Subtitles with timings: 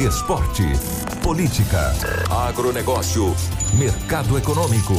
[0.00, 0.64] Esporte.
[1.22, 1.92] Política.
[2.30, 3.34] Agronegócio.
[3.74, 4.94] Mercado econômico.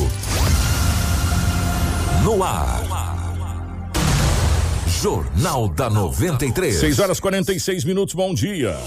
[2.24, 2.84] No ar.
[5.02, 6.76] Jornal da 93.
[6.80, 8.78] 6 horas 46 minutos, bom dia.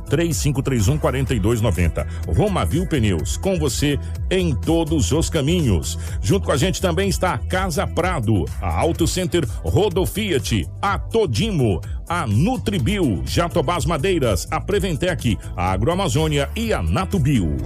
[0.09, 2.06] 3531 4290.
[2.28, 3.99] Romavil Pneus, com você
[4.31, 5.99] em todos os caminhos.
[6.22, 10.99] Junto com a gente também está a Casa Prado, a Auto Center Rodo Fiat, a
[10.99, 17.56] Todimo, a Nutribio, Jatobás Madeiras, a Preventec, a Agroamazônia e a Natubio.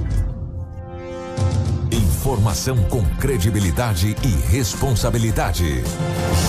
[2.21, 5.83] Informação com credibilidade e responsabilidade.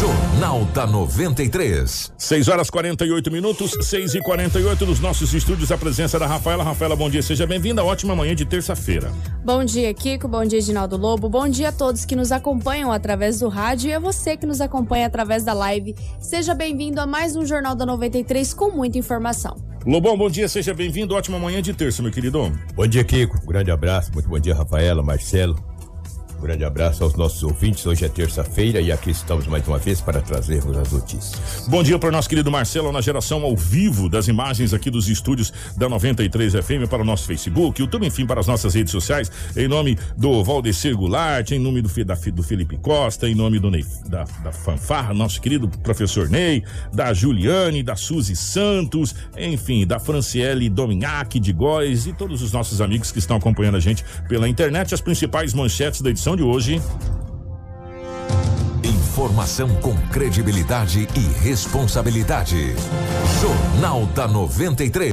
[0.01, 2.11] Jornal da 93.
[2.17, 5.71] 6 horas 48 minutos, 6 e 48 nos nossos estúdios.
[5.71, 6.61] A presença da Rafaela.
[6.61, 7.85] Rafaela, bom dia, seja bem-vinda.
[7.85, 9.13] Ótima manhã de terça-feira.
[9.45, 10.27] Bom dia, Kiko.
[10.27, 11.29] Bom dia, Ginaldo Lobo.
[11.29, 14.59] Bom dia a todos que nos acompanham através do rádio e a você que nos
[14.59, 15.95] acompanha através da live.
[16.19, 19.70] Seja bem-vindo a mais um Jornal da 93 com muita informação.
[19.85, 21.15] Lobão, bom dia, seja bem-vindo.
[21.15, 22.51] Ótima manhã de terça, meu querido.
[22.75, 23.39] Bom dia, Kiko.
[23.43, 24.13] Um grande abraço.
[24.13, 25.70] Muito bom dia, Rafaela, Marcelo.
[26.41, 27.85] Um grande abraço aos nossos ouvintes.
[27.85, 31.67] Hoje é terça-feira e aqui estamos mais uma vez para trazermos as notícias.
[31.67, 35.07] Bom dia para o nosso querido Marcelo na geração ao vivo das imagens aqui dos
[35.07, 39.31] estúdios da 93 FM para o nosso Facebook, YouTube, enfim, para as nossas redes sociais.
[39.55, 43.69] Em nome do Valdecir Goulart, em nome do, da do Felipe Costa, em nome do
[43.69, 49.99] Ney, da, da Fanfarra, nosso querido professor Ney, da Juliane, da Suzy Santos, enfim, da
[49.99, 54.49] Franciele Dominiac de Góes e todos os nossos amigos que estão acompanhando a gente pela
[54.49, 54.91] internet.
[54.91, 56.81] As principais manchetes da edição de hoje.
[58.83, 62.75] Informação com credibilidade e responsabilidade.
[63.41, 65.10] Jornal da 93.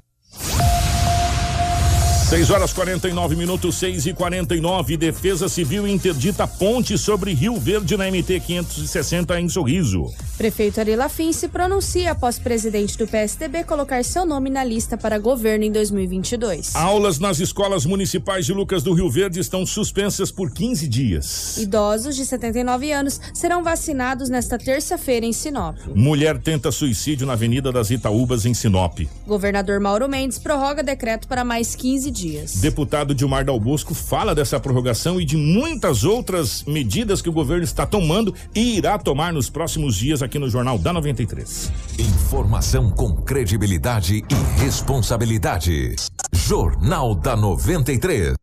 [2.28, 4.98] 6 horas 49 minutos, 6 e 49.
[4.98, 10.12] Defesa Civil interdita ponte sobre Rio Verde na MT 560 em Sorriso.
[10.36, 15.18] Prefeito Ari Lafim se pronuncia após presidente do PSDB colocar seu nome na lista para
[15.18, 16.76] governo em 2022.
[16.76, 21.56] Aulas nas escolas municipais de Lucas do Rio Verde estão suspensas por 15 dias.
[21.56, 25.78] Idosos de 79 anos serão vacinados nesta terça-feira em Sinop.
[25.94, 28.98] Mulher tenta suicídio na Avenida das Itaúbas, em Sinop.
[29.26, 32.17] Governador Mauro Mendes prorroga decreto para mais 15 dias.
[32.60, 37.64] Deputado Dilmar Dal Bosco fala dessa prorrogação e de muitas outras medidas que o governo
[37.64, 41.72] está tomando e irá tomar nos próximos dias aqui no Jornal da 93.
[41.98, 45.96] Informação com credibilidade e responsabilidade.
[46.32, 48.34] Jornal da 93.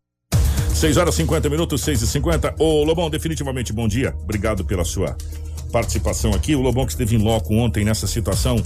[0.73, 4.13] 6 horas 50 minutos, 6 e 50 Ô Lobão, definitivamente bom dia.
[4.21, 5.15] Obrigado pela sua
[5.71, 6.55] participação aqui.
[6.55, 8.61] O Lobão que esteve em loco ontem nessa situação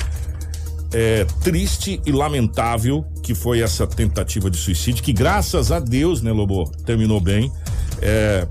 [0.94, 6.32] é, triste e lamentável que foi essa tentativa de suicídio, que graças a Deus, né,
[6.32, 7.52] Lobo, terminou bem.
[8.02, 8.48] É,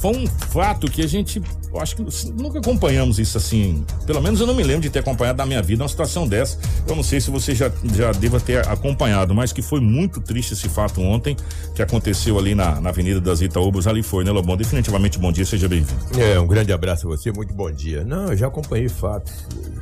[0.00, 1.40] foi um fato que a gente,
[1.72, 2.02] eu acho que
[2.32, 3.84] nunca acompanhamos isso assim.
[4.04, 6.58] Pelo menos eu não me lembro de ter acompanhado na minha vida uma situação dessa.
[6.86, 10.54] Eu não sei se você já, já deva ter acompanhado, mas que foi muito triste
[10.54, 11.36] esse fato ontem,
[11.74, 13.86] que aconteceu ali na, na Avenida das Itaúbas.
[13.86, 14.56] Ali foi, né, Lobão?
[14.56, 16.20] Definitivamente bom dia, seja bem-vindo.
[16.20, 18.04] É, um grande abraço a você, muito bom dia.
[18.04, 19.32] Não, eu já acompanhei fatos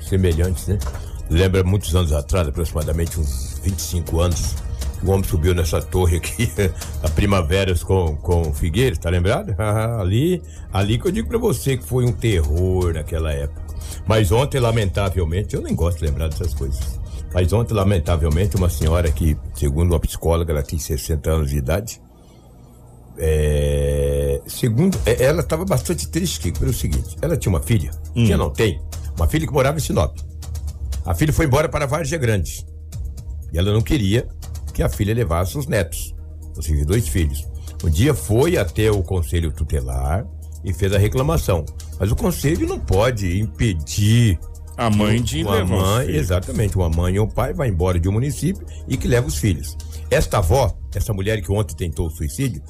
[0.01, 0.79] semelhantes, né?
[1.31, 4.55] Lembra muitos anos atrás, aproximadamente uns 25 anos,
[5.03, 6.51] o homem subiu nessa torre aqui,
[7.03, 9.55] a Primaveras com, com Figueiredo, tá lembrado?
[10.01, 10.43] ali,
[10.73, 13.63] ali que eu digo pra você que foi um terror naquela época.
[14.07, 17.01] Mas ontem, lamentavelmente, eu nem gosto de lembrar dessas coisas.
[17.33, 22.01] Mas ontem, lamentavelmente, uma senhora que, segundo uma psicóloga, ela tem 60 anos de idade.
[23.19, 28.25] É, segundo, é, ela estava bastante triste pelo seguinte: ela tinha uma filha, hum.
[28.25, 28.81] tinha não tem,
[29.17, 30.17] uma filha que morava em Sinop.
[31.05, 32.65] A filha foi embora para Várzea Grande.
[33.53, 34.27] E ela não queria
[34.73, 36.15] que a filha levasse os netos,
[36.57, 37.47] ou seja, dois filhos.
[37.85, 40.27] Um dia foi até o conselho tutelar
[40.65, 41.65] e fez a reclamação.
[42.01, 44.39] Mas o conselho não pode impedir
[44.77, 48.09] a mãe de uma levar mãe, exatamente, uma mãe ou um pai vai embora de
[48.09, 49.77] um município e que leva os filhos.
[50.11, 52.63] Esta avó, essa mulher que ontem tentou o suicídio,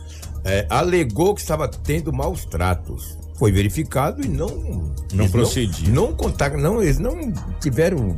[0.45, 5.89] é, alegou que estava tendo maus tratos foi verificado e não não procedia.
[5.89, 8.17] Não, não contaram, não eles não tiveram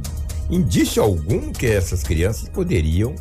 [0.50, 3.14] indício algum que essas crianças poderiam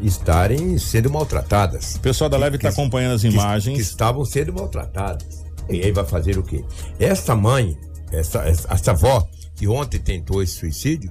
[0.00, 1.96] estarem sendo maltratadas.
[1.96, 3.76] O pessoal da Leve está acompanhando as imagens.
[3.76, 5.44] Que, que, estavam sendo maltratadas.
[5.68, 6.64] E aí vai fazer o quê?
[6.98, 7.76] Essa mãe,
[8.12, 11.10] essa, essa, essa avó que ontem tentou esse suicídio,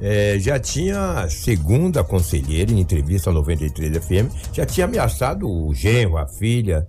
[0.00, 5.74] é, já tinha, segundo a conselheira, em entrevista ao 93 FM, já tinha ameaçado o
[5.74, 6.88] genro, a filha,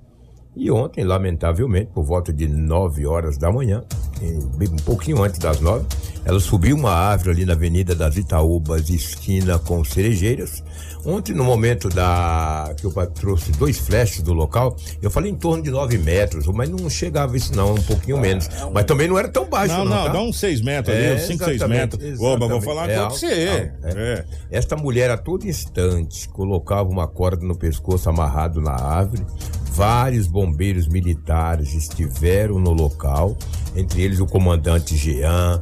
[0.55, 3.83] e ontem, lamentavelmente, por volta de 9 horas da manhã,
[4.21, 5.85] um pouquinho antes das 9,
[6.25, 10.61] ela subiu uma árvore ali na Avenida das Itaúbas, esquina com cerejeiras.
[11.03, 15.63] Ontem, no momento da que eu trouxe dois flashes do local, eu falei em torno
[15.63, 18.49] de 9 metros, mas não chegava isso não, um pouquinho ah, menos.
[18.49, 18.71] É um...
[18.71, 19.85] Mas também não era tão baixo não.
[19.85, 20.13] Não, não, tá?
[20.13, 22.19] dá uns 6 metros ali, uns 5, 6 metros.
[22.19, 23.25] Oba, vou falar é, com você.
[23.25, 23.73] É.
[23.83, 24.25] é.
[24.51, 29.25] Esta mulher a todo instante colocava uma corda no pescoço amarrado na árvore,
[29.73, 33.37] Vários bombeiros militares estiveram no local,
[33.73, 35.61] entre eles o comandante Jean,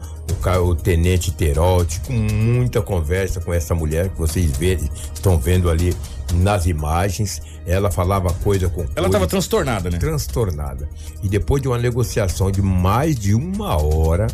[0.63, 4.79] o, tenente Terote, com muita conversa com essa mulher que vocês vê,
[5.13, 5.95] estão vendo ali
[6.33, 7.39] nas imagens.
[7.67, 8.83] Ela falava coisa com.
[8.95, 9.99] Ela estava transtornada, né?
[9.99, 10.89] Transtornada.
[11.21, 14.25] E depois de uma negociação de mais de uma hora,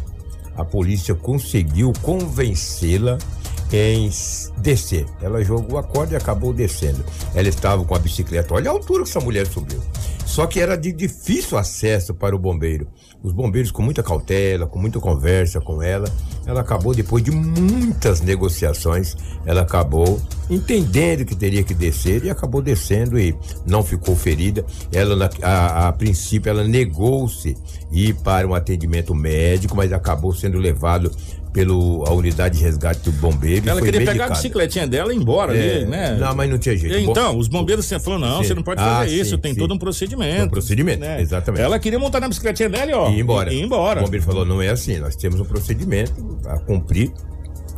[0.55, 3.17] a polícia conseguiu convencê-la
[3.71, 4.09] em
[4.57, 5.05] descer.
[5.21, 7.03] Ela jogou a corda e acabou descendo.
[7.33, 8.53] Ela estava com a bicicleta.
[8.53, 9.81] Olha a altura que essa mulher subiu.
[10.25, 12.87] Só que era de difícil acesso para o bombeiro.
[13.23, 16.11] Os bombeiros, com muita cautela, com muita conversa com ela,
[16.45, 19.15] ela acabou, depois de muitas negociações,
[19.45, 23.35] ela acabou entendendo que teria que descer e acabou descendo e
[23.65, 24.65] não ficou ferida.
[24.91, 27.55] Ela, a, a princípio, ela negou-se
[27.91, 31.11] ir para um atendimento médico, mas acabou sendo levado
[31.55, 33.69] pela unidade de resgate do bombeiro.
[33.69, 34.11] Ela queria medicada.
[34.11, 36.17] pegar a bicicletinha dela e ir embora é, ali, né?
[36.19, 37.09] Não, mas não tinha jeito.
[37.09, 38.49] Então, os bombeiros falaram: não, sim.
[38.49, 39.59] você não pode fazer ah, isso, sim, tem sim.
[39.59, 40.43] todo um procedimento.
[40.43, 41.21] Um procedimento, né?
[41.21, 41.63] exatamente.
[41.63, 43.09] Ela queria montar na bicicletinha dela e ó.
[43.09, 43.53] E ir embora.
[43.53, 44.01] E ir embora.
[44.01, 46.13] O bombeiro falou: não é assim, nós temos um procedimento
[46.45, 47.13] a cumprir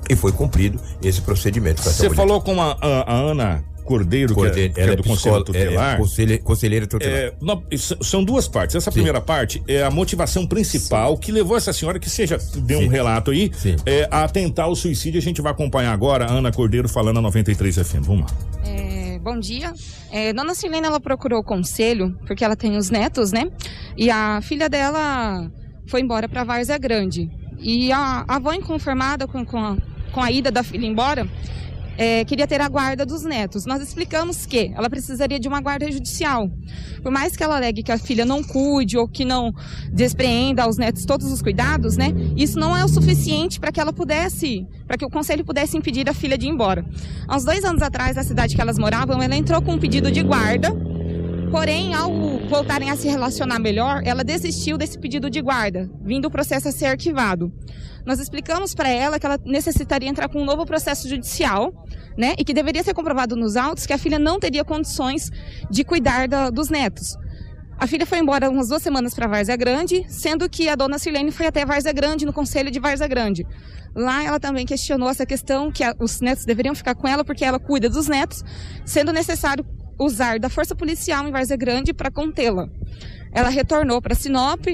[0.10, 1.84] e foi cumprido esse procedimento.
[1.84, 5.44] Você falou com a, a, a Ana Cordeiro, Cordeiro que, é, que é, do Conselho
[5.44, 5.96] Tutelar.
[5.96, 7.16] É, conselheira, conselheira tutelar.
[7.16, 7.64] É, não,
[8.02, 8.76] são duas partes.
[8.76, 8.96] Essa Sim.
[8.96, 11.22] primeira parte é a motivação principal Sim.
[11.22, 13.50] que levou essa senhora, que seja, deu um relato aí,
[13.86, 15.18] é, a tentar o suicídio.
[15.18, 18.02] A gente vai acompanhar agora a Ana Cordeiro falando na 93 FM.
[18.02, 18.38] Vamos lá.
[18.66, 19.74] É, bom dia.
[20.12, 23.50] É, Dona Silene, ela procurou o conselho, porque ela tem os netos, né?
[23.96, 25.50] E a filha dela
[25.88, 27.30] foi embora para Várzea Grande.
[27.60, 29.78] E a, a avó inconformada com, com, a,
[30.12, 31.28] com a ida da filha embora,
[31.98, 33.66] é, queria ter a guarda dos netos.
[33.66, 36.50] Nós explicamos que ela precisaria de uma guarda judicial.
[37.02, 39.52] Por mais que ela alegue que a filha não cuide ou que não
[39.92, 42.14] despreenda aos netos todos os cuidados, né?
[42.36, 46.08] Isso não é o suficiente para que ela pudesse, para que o conselho pudesse impedir
[46.08, 46.86] a filha de ir embora.
[47.28, 50.12] Há uns dois anos atrás, na cidade que elas moravam, ela entrou com um pedido
[50.12, 50.72] de guarda
[51.52, 52.12] Porém, ao
[52.50, 56.72] voltarem a se relacionar melhor, ela desistiu desse pedido de guarda, vindo o processo a
[56.72, 57.52] ser arquivado.
[58.08, 61.74] Nós explicamos para ela que ela necessitaria entrar com um novo processo judicial,
[62.18, 62.36] né?
[62.38, 65.30] E que deveria ser comprovado nos autos que a filha não teria condições
[65.70, 67.18] de cuidar da, dos netos.
[67.78, 71.34] A filha foi embora umas duas semanas para Várzea Grande, sendo que a dona Silene
[71.34, 73.46] foi até Várzea Grande, no conselho de Várzea Grande.
[73.94, 77.44] Lá ela também questionou essa questão que a, os netos deveriam ficar com ela porque
[77.44, 78.42] ela cuida dos netos,
[78.86, 79.66] sendo necessário
[80.00, 82.70] usar da força policial em Várzea Grande para contê-la.
[83.34, 84.66] Ela retornou para Sinop,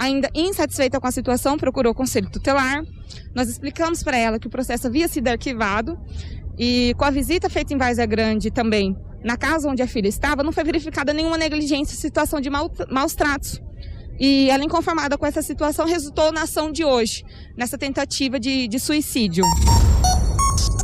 [0.00, 2.82] ainda insatisfeita com a situação, procurou o conselho tutelar.
[3.34, 5.98] Nós explicamos para ela que o processo havia sido arquivado
[6.58, 10.42] e com a visita feita em Várzea Grande também, na casa onde a filha estava,
[10.42, 13.60] não foi verificada nenhuma negligência, situação de mal, maus tratos.
[14.18, 17.22] E ela, inconformada com essa situação, resultou na ação de hoje,
[17.56, 19.44] nessa tentativa de, de suicídio.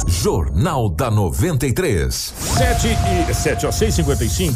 [0.08, 2.14] Jornal da 93.
[2.14, 2.88] 7
[3.30, 4.52] e 7, ó, 6h55.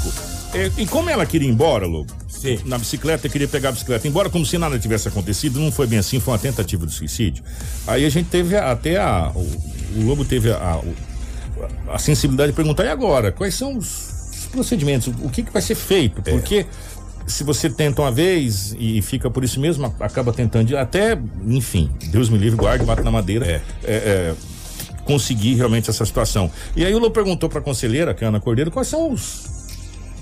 [0.52, 2.20] É, e como ela queria ir embora, Lobo?
[2.40, 2.59] Sim.
[2.64, 5.99] Na bicicleta, queria pegar a bicicleta embora, como se nada tivesse acontecido, não foi bem
[5.99, 7.44] assim, foi uma tentativa de suicídio.
[7.87, 9.30] Aí a gente teve até a.
[9.35, 9.40] O,
[9.97, 13.30] o Lobo teve a, a, a sensibilidade de perguntar, e agora?
[13.30, 15.12] Quais são os, os procedimentos?
[15.23, 16.23] O que, que vai ser feito?
[16.23, 16.64] Porque
[17.26, 22.30] se você tenta uma vez e fica por isso mesmo, acaba tentando até, enfim, Deus
[22.30, 23.47] me livre, guarde, bate na madeira.
[23.47, 23.61] É.
[23.85, 24.35] é, é,
[25.04, 26.50] conseguir realmente essa situação.
[26.76, 29.11] E aí o Lobo perguntou para a conselheira, que é a Ana Cordeiro, quais são
[29.11, 29.60] os,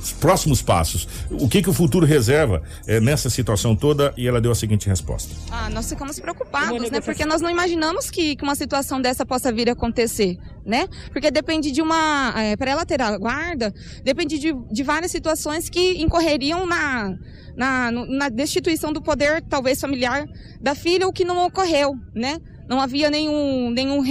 [0.00, 1.08] os próximos passos?
[1.30, 4.12] O que que o futuro reserva eh, nessa situação toda?
[4.16, 5.34] E ela deu a seguinte resposta.
[5.50, 7.00] Ah, nós ficamos preocupados, né?
[7.00, 10.88] Porque nós não imaginamos que, que uma situação dessa possa vir a acontecer, né?
[11.12, 12.34] Porque depende de uma.
[12.58, 13.72] para ela ter a guarda,
[14.04, 17.14] depende de, de várias situações que incorreriam na,
[17.56, 20.26] na, na destituição do poder, talvez familiar,
[20.60, 22.38] da filha, o que não ocorreu, né?
[22.68, 24.02] Não havia nenhum, nenhum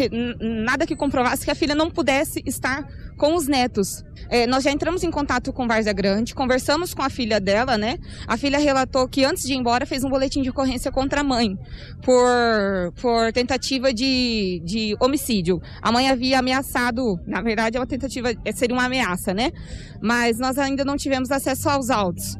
[0.66, 4.04] nada que comprovasse que a filha não pudesse estar com os netos.
[4.30, 7.98] É, nós já entramos em contato com Várzea Grande, conversamos com a filha dela, né?
[8.28, 11.24] A filha relatou que antes de ir embora fez um boletim de ocorrência contra a
[11.24, 11.56] mãe
[12.04, 15.60] por, por tentativa de, de homicídio.
[15.82, 19.52] A mãe havia ameaçado, na verdade é uma tentativa, é, seria uma ameaça, né?
[20.02, 22.36] Mas nós ainda não tivemos acesso aos autos.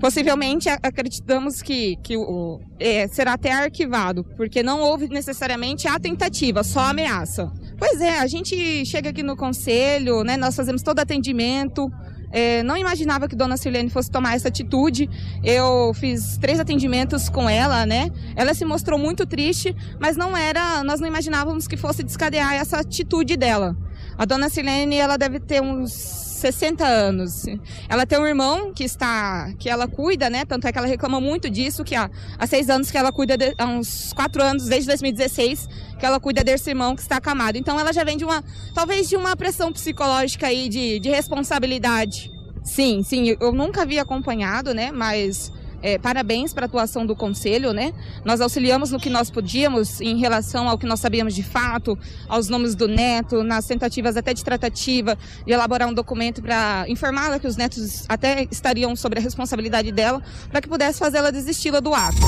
[0.00, 6.62] Possivelmente acreditamos que, que o, é, será até arquivado, porque não houve necessariamente a tentativa,
[6.62, 7.50] só a ameaça.
[7.78, 10.36] Pois é, a gente chega aqui no conselho, né?
[10.36, 11.88] Nós fazemos todo atendimento.
[12.30, 15.08] é, não imaginava que Dona Silene fosse tomar essa atitude.
[15.44, 18.10] Eu fiz três atendimentos com ela, né?
[18.36, 20.82] Ela se mostrou muito triste, mas não era.
[20.82, 23.76] Nós não imaginávamos que fosse descadear essa atitude dela.
[24.16, 27.44] A Dona Silene, ela deve ter uns 60 anos.
[27.88, 30.44] Ela tem um irmão que está, que ela cuida, né?
[30.44, 33.36] Tanto é que ela reclama muito disso, que há, há seis anos que ela cuida,
[33.36, 35.68] de, há uns quatro anos, desde 2016,
[35.98, 37.56] que ela cuida desse irmão que está acamado.
[37.58, 38.42] Então ela já vem de uma,
[38.74, 42.32] talvez de uma pressão psicológica aí de, de responsabilidade.
[42.62, 44.92] Sim, sim, eu nunca havia acompanhado, né?
[44.92, 45.50] Mas
[45.82, 47.92] é, parabéns para a atuação do conselho, né?
[48.24, 52.48] Nós auxiliamos no que nós podíamos em relação ao que nós sabíamos de fato, aos
[52.48, 55.16] nomes do neto, nas tentativas até de tratativa,
[55.46, 60.22] de elaborar um documento para informá-la que os netos até estariam sobre a responsabilidade dela,
[60.50, 62.18] para que pudesse fazê-la desisti-la do ato.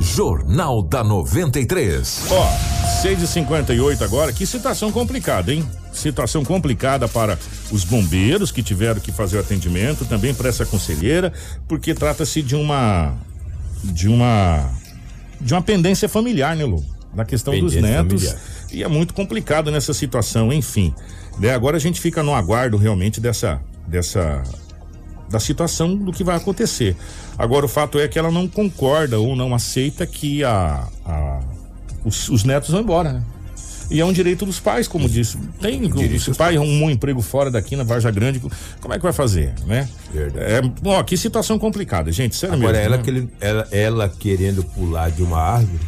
[0.00, 2.26] Jornal da 93.
[2.30, 5.64] Ó, 6h58 agora, que situação complicada, hein?
[5.92, 7.38] Situação complicada para
[7.70, 11.32] os bombeiros que tiveram que fazer o atendimento, também para essa conselheira,
[11.68, 13.14] porque trata-se de uma.
[13.84, 14.70] de uma.
[15.40, 16.82] de uma pendência familiar, né, Lu?
[17.14, 18.24] Na questão dos Pendência netos.
[18.24, 18.42] familiar.
[18.72, 20.94] E é muito complicado nessa situação, enfim.
[21.38, 21.52] Né?
[21.52, 23.60] Agora a gente fica no aguardo realmente dessa.
[23.86, 24.42] dessa
[25.28, 26.94] da situação do que vai acontecer.
[27.38, 31.40] Agora o fato é que ela não concorda ou não aceita que a, a-
[32.04, 33.22] os, os netos vão embora, né?
[33.90, 35.36] E é um direito dos pais, como disse.
[35.60, 35.80] Tem,
[36.18, 38.40] se o pai arrumou um emprego fora daqui na Varja Grande,
[38.80, 39.88] como é que vai fazer, né?
[40.12, 40.44] Verdade.
[40.46, 42.86] É, ó, que situação complicada, gente, sério Agora, mesmo.
[42.86, 43.02] ela, né?
[43.02, 45.80] que- ela, ela querendo pular de uma árvore,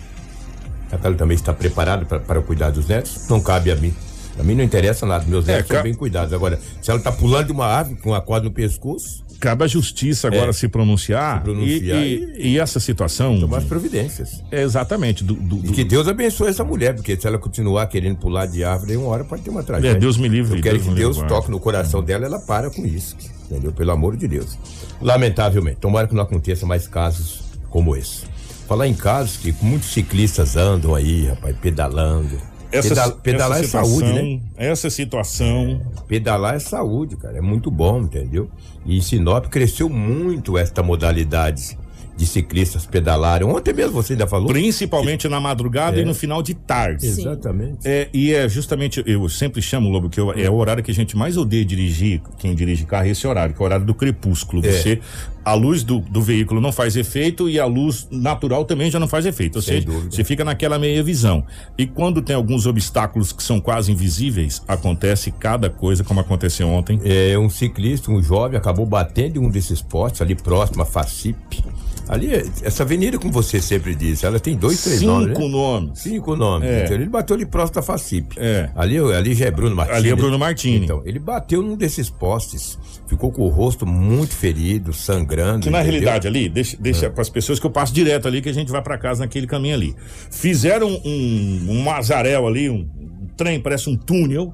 [0.90, 3.28] ela também está preparada para cuidar dos netos?
[3.28, 3.92] Não cabe a mim.
[4.38, 6.32] A mim não interessa nada, meus É, netos ca- são bem cuidados.
[6.32, 9.66] Agora, se ela está pulando de uma árvore com a corda no pescoço, Cabe à
[9.66, 10.52] justiça agora É.
[10.54, 13.38] se pronunciar, Se pronunciar e, e- e essa situação.
[13.38, 14.40] tomar as providências.
[14.50, 15.22] É exatamente.
[15.22, 18.46] Do, do- E do- que Deus abençoe essa mulher, porque se ela continuar querendo pular
[18.46, 19.96] de árvore, uma hora pode ter uma tragédia.
[19.96, 22.38] É, Deus me livre, Eu quero Deus que Deus livre, toque no coração dela, ela
[22.38, 23.16] para com isso.
[23.50, 23.70] Entendeu?
[23.72, 24.56] Pelo amor de Deus.
[25.02, 25.76] Lamentavelmente.
[25.78, 28.22] Tomara que não aconteça mais casos como esse.
[28.66, 32.38] Falar em casos que muitos ciclistas andam aí, rapaz, pedalando.
[32.78, 34.40] Essa, Pedal- pedalar essa é saúde, situação- né?
[34.56, 35.80] Essa situação.
[36.08, 37.38] Pedalar é saúde, cara.
[37.38, 38.48] É muito bom, entendeu?
[38.84, 41.78] E em Sinop cresceu muito esta modalidade
[42.16, 43.47] de ciclistas pedalarem.
[43.47, 44.49] Ontem mesmo você ainda falou?
[44.49, 46.02] Principalmente na madrugada É.
[46.02, 47.06] e no final de tarde.
[47.06, 47.78] Exatamente.
[47.85, 50.94] É, e é justamente, eu sempre chamo, Lobo, que eu- é o horário que a
[50.94, 53.94] gente mais odeia dirigir, quem dirige carro, é esse horário, que é o horário do
[53.94, 54.64] crepúsculo.
[54.64, 54.71] É.
[54.71, 55.00] Você,
[55.44, 59.09] a luz do, do veículo não faz efeito e a luz natural também já não
[59.09, 59.56] faz efeito.
[59.56, 60.14] Ou Sem seja, dúvida.
[60.14, 61.44] você fica naquela meia visão.
[61.76, 67.00] E quando tem alguns obstáculos que são quase invisíveis, acontece cada coisa, como aconteceu ontem.
[67.04, 71.62] É, um ciclista, um jovem, acabou batendo em um desses postes ali próximo à FACIP.
[72.08, 72.28] Ali,
[72.62, 75.38] essa avenida, como você sempre disse, ela tem dois, três Cinco nomes.
[75.38, 75.49] né?
[75.49, 75.99] nomes.
[75.99, 76.68] Cinco nomes.
[76.68, 76.84] É.
[76.84, 78.34] Então, ele bateu ali próximo da Facip.
[78.37, 78.68] É.
[78.75, 79.96] Ali, ali já é Bruno Martins.
[79.96, 80.84] Ali é Bruno Martini.
[80.84, 85.61] Então, ele bateu num desses postes, ficou com o rosto muito ferido, sangrando.
[85.61, 85.92] Que na entendeu?
[86.00, 88.70] realidade ali, deixa, deixa para as pessoas que eu passo direto ali, que a gente
[88.70, 89.96] vai para casa naquele caminho ali.
[90.30, 94.52] Fizeram um, um mazarel ali, um, um trem, parece um túnel,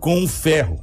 [0.00, 0.78] com um ferro.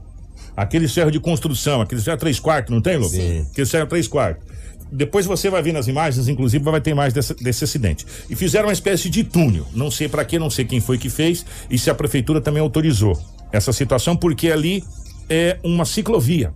[0.56, 3.10] Aquele ferro de construção, aquele ferro 3 quartos, não tem, Lobo?
[3.10, 3.46] Sim.
[3.52, 4.46] Aquele ferro 3 quartos.
[4.92, 8.06] Depois você vai ver nas imagens, inclusive vai ter mais desse, desse acidente.
[8.30, 9.66] E fizeram uma espécie de túnel.
[9.74, 12.62] Não sei para quê, não sei quem foi que fez e se a prefeitura também
[12.62, 13.20] autorizou
[13.52, 14.84] essa situação, porque ali
[15.30, 16.54] é uma ciclovia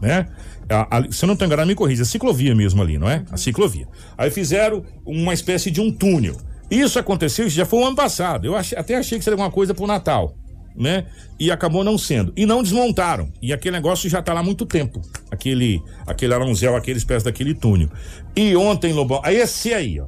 [0.00, 0.26] né?
[0.68, 3.24] A, a, se eu não estou enganado, me corrija, a ciclovia mesmo ali, não é?
[3.30, 3.86] A ciclovia.
[4.18, 6.36] Aí fizeram uma espécie de um túnel.
[6.70, 8.46] Isso aconteceu, isso já foi o ano passado.
[8.46, 10.34] Eu achei- até achei que seria alguma coisa pro Natal,
[10.76, 11.06] né?
[11.38, 12.32] E acabou não sendo.
[12.36, 13.32] E não desmontaram.
[13.40, 15.00] E aquele negócio já tá lá há muito tempo.
[15.30, 17.88] Aquele, aquele aronzel, aquele espécie daquele túnel.
[18.34, 20.06] E ontem, Lobão, esse aí, ó.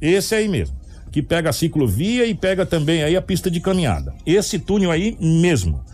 [0.00, 0.76] Esse aí mesmo.
[1.10, 4.14] Que pega a ciclovia e pega também aí a pista de caminhada.
[4.24, 5.84] Esse túnel aí mesmo.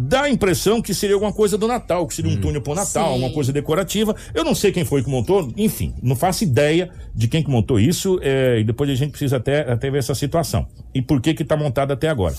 [0.00, 3.14] Dá a impressão que seria alguma coisa do Natal, que seria um túnel pro Natal,
[3.14, 3.18] Sim.
[3.18, 4.14] uma coisa decorativa.
[4.32, 7.80] Eu não sei quem foi que montou, enfim, não faço ideia de quem que montou
[7.80, 10.68] isso, é, e depois a gente precisa até, até ver essa situação.
[10.94, 12.36] E por que que tá montado até agora.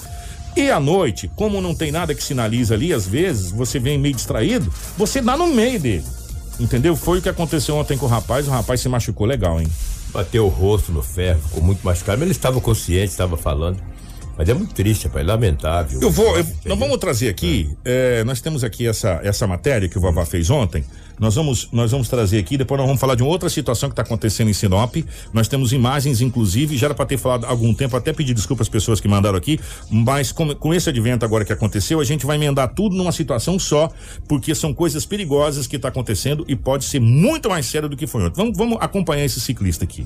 [0.56, 4.16] E à noite, como não tem nada que sinaliza ali, às vezes, você vem meio
[4.16, 6.04] distraído, você dá no meio dele.
[6.60, 6.96] Entendeu?
[6.96, 9.68] Foi o que aconteceu ontem com o rapaz, o rapaz se machucou legal, hein?
[10.12, 13.80] Bateu o rosto no ferro, ficou muito machucado, mas ele estava consciente, estava falando.
[14.38, 16.02] Mas é muito triste, rapaz, lamentável.
[16.02, 19.98] Eu vou, eu- nós vamos trazer aqui, é, nós temos aqui essa, essa matéria que
[19.98, 20.84] o Vavá fez ontem,
[21.20, 23.94] nós vamos, nós vamos trazer aqui, depois nós vamos falar de uma outra situação que
[23.94, 24.96] está acontecendo em Sinop,
[25.34, 28.64] nós temos imagens, inclusive, já era para ter falado há algum tempo, até pedir desculpa
[28.64, 29.60] às pessoas que mandaram aqui,
[29.92, 33.60] mas com, com esse advento agora que aconteceu, a gente vai emendar tudo numa situação
[33.60, 33.90] só,
[34.28, 38.08] porque são coisas perigosas que está acontecendo e pode ser muito mais sério do que
[38.08, 38.38] foi ontem.
[38.38, 40.06] Vamos, vamos acompanhar esse ciclista aqui.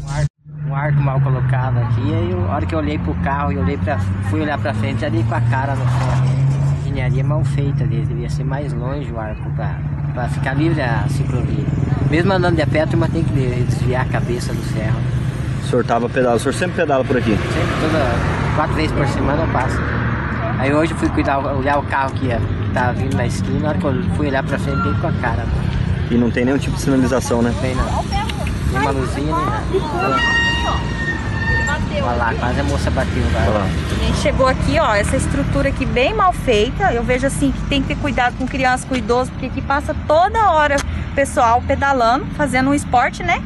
[0.68, 3.78] um arco mal colocado aqui, aí a hora que eu olhei pro carro e olhei
[3.78, 6.88] pra, fui olhar pra frente, dei com a cara no ferro.
[6.88, 9.80] Engenharia mal feita dele, devia ser mais longe o arco pra,
[10.14, 11.66] pra ficar livre a ciclovia.
[12.10, 13.34] Mesmo andando de a pé, a turma tem que
[13.68, 15.00] desviar a cabeça do ferro.
[15.64, 17.32] O senhor tava pedalando, o senhor sempre pedala por aqui.
[17.32, 19.80] Sempre, toda, quatro vezes por semana eu passo.
[20.60, 23.60] Aí hoje eu fui cuidar, olhar o carro que, ia, que tava vindo na esquina,
[23.60, 25.46] na hora que eu fui olhar pra frente, dei com a cara.
[26.12, 27.52] E não tem nenhum tipo de sinalização, né?
[27.52, 27.86] Não tem não.
[28.72, 29.36] Nem uma luzinha,
[29.72, 31.03] nem nada.
[31.92, 33.24] Olha lá, quase a moça bateu.
[33.36, 36.92] A gente chegou aqui, ó, essa estrutura aqui bem mal feita.
[36.94, 39.96] Eu vejo assim que tem que ter cuidado com criança, com idoso, porque aqui passa
[40.08, 40.76] toda hora
[41.16, 43.42] pessoal pedalando, fazendo um esporte, né?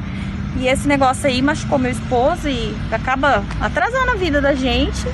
[0.56, 5.06] E esse negócio aí machucou meu esposo e acaba atrasando a vida da gente.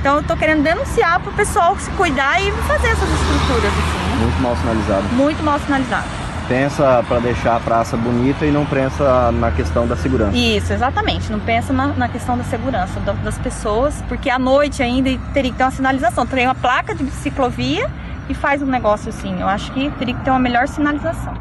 [0.00, 4.42] Então eu tô querendo denunciar pro pessoal se cuidar e fazer essas estruturas, assim, Muito
[4.42, 5.02] mal sinalizado.
[5.14, 6.23] muito mal sinalizado.
[6.48, 10.36] Pensa pra deixar a praça bonita e não pensa na questão da segurança.
[10.36, 11.32] Isso, exatamente.
[11.32, 15.50] Não pensa na, na questão da segurança da- das pessoas, porque à noite ainda teria
[15.50, 16.26] que ter uma sinalização.
[16.26, 17.90] Tem uma placa de ciclovia
[18.28, 19.40] e faz um negócio assim.
[19.40, 21.32] Eu acho que teria que ter uma melhor sinalização.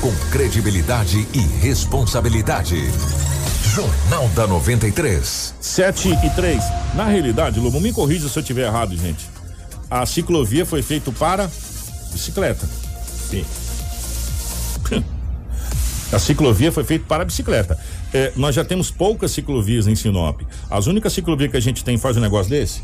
[0.00, 2.76] Com credibilidade e responsabilidade.
[3.74, 5.54] Jornal da 93.
[5.60, 6.62] 7 e 3.
[6.94, 9.28] Na realidade, Lobo, me corrija se eu estiver errado, gente.
[9.90, 11.50] A ciclovia foi feita para
[12.12, 12.66] bicicleta.
[13.28, 13.44] Sim.
[16.14, 17.76] A ciclovia foi feita para bicicleta.
[18.12, 20.42] É, nós já temos poucas ciclovias em Sinop.
[20.70, 22.82] As únicas ciclovias que a gente tem faz um negócio desse,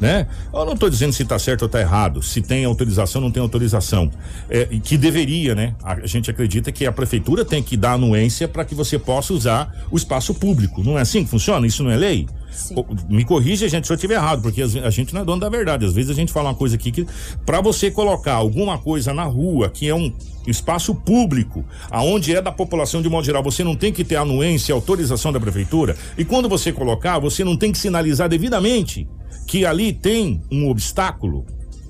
[0.00, 0.28] né?
[0.54, 3.32] Eu não estou dizendo se está certo ou está errado, se tem autorização ou não
[3.32, 4.08] tem autorização.
[4.48, 5.74] É, e que deveria, né?
[5.82, 9.74] A gente acredita que a prefeitura tem que dar anuência para que você possa usar
[9.90, 10.84] o espaço público.
[10.84, 11.66] Não é assim que funciona?
[11.66, 12.28] Isso não é lei?
[12.76, 15.48] Ô, Me corrija, gente, se eu estiver errado, porque a gente não é dono da
[15.48, 15.84] verdade.
[15.84, 17.04] Às vezes a gente fala uma coisa aqui que,
[17.44, 20.12] para você colocar alguma coisa na rua, que é um
[20.50, 24.74] espaço público, aonde é da população de modo geral, você não tem que ter anuência,
[24.74, 25.96] autorização da prefeitura.
[26.16, 29.08] E quando você colocar, você não tem que sinalizar devidamente
[29.46, 31.46] que ali tem um obstáculo,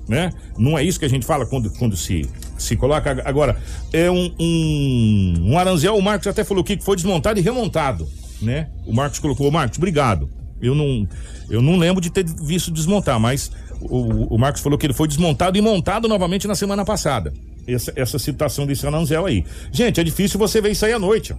[0.07, 0.31] né?
[0.57, 3.21] Não é isso que a gente fala quando, quando se, se coloca.
[3.25, 7.43] Agora, é um, um, um aranzel, o Marcos até falou aqui que foi desmontado e
[7.43, 8.07] remontado,
[8.41, 8.69] né?
[8.85, 10.29] O Marcos colocou, Marcos, obrigado.
[10.61, 11.07] Eu não,
[11.49, 15.07] eu não lembro de ter visto desmontar, mas o, o Marcos falou que ele foi
[15.07, 17.33] desmontado e montado novamente na semana passada.
[17.67, 19.45] Essa, essa situação desse aranzel aí.
[19.71, 21.35] Gente, é difícil você ver isso aí à noite.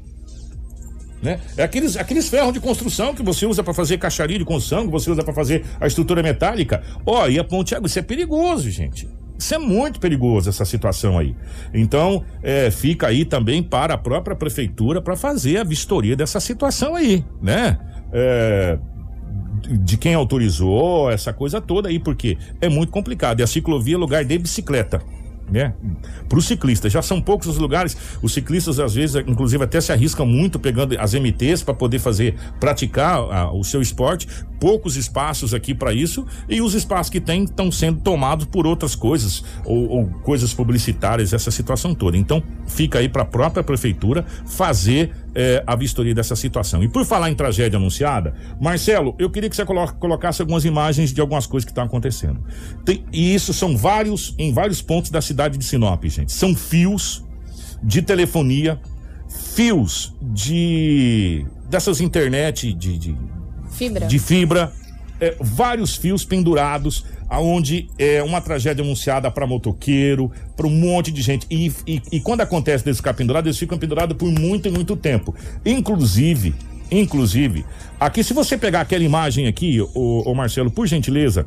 [1.23, 1.39] Né?
[1.57, 4.93] É aqueles, aqueles ferros de construção que você usa para fazer caixaria de construção, que
[4.93, 6.83] você usa para fazer a estrutura metálica.
[7.05, 9.09] Ó, e a Ponte Água, isso é perigoso, gente.
[9.39, 11.35] Isso é muito perigoso, essa situação aí.
[11.73, 16.95] Então, é, fica aí também para a própria prefeitura para fazer a vistoria dessa situação
[16.95, 17.79] aí, né?
[18.13, 18.79] É,
[19.61, 23.41] de quem autorizou essa coisa toda aí, porque é muito complicado.
[23.41, 25.03] E a ciclovia é lugar de bicicleta.
[25.51, 25.75] né?
[26.29, 26.89] Para o ciclista.
[26.89, 27.97] Já são poucos os lugares.
[28.23, 32.37] Os ciclistas, às vezes, inclusive, até se arriscam muito pegando as MTs para poder fazer,
[32.61, 34.29] praticar a, o seu esporte.
[34.61, 36.25] Poucos espaços aqui para isso.
[36.49, 41.33] E os espaços que tem estão sendo tomados por outras coisas, ou, ou coisas publicitárias,
[41.33, 42.17] essa situação toda.
[42.17, 46.83] Então, fica aí para a própria prefeitura fazer é, a vistoria dessa situação.
[46.83, 51.13] E por falar em tragédia anunciada, Marcelo, eu queria que você colo colocasse algumas imagens
[51.13, 52.41] de algumas coisas que estão acontecendo.
[52.85, 56.33] Tem, e isso são vários, em vários pontos da cidade de Sinop, gente.
[56.33, 57.25] São fios
[57.83, 58.81] de telefonia,
[59.55, 63.17] fios de dessas internet de, de
[63.71, 64.73] fibra, de fibra
[65.21, 71.23] é, vários fios pendurados, aonde é uma tragédia anunciada para motoqueiro, para um monte de
[71.23, 71.47] gente.
[71.49, 74.97] E, e, e, quando acontece deles ficar pendurado, eles ficam pendurados por muito e muito
[74.97, 75.33] tempo.
[75.65, 76.53] Inclusive,
[76.91, 77.65] inclusive,
[78.01, 81.47] aqui se você pegar aquela imagem aqui, o, o Marcelo, por gentileza,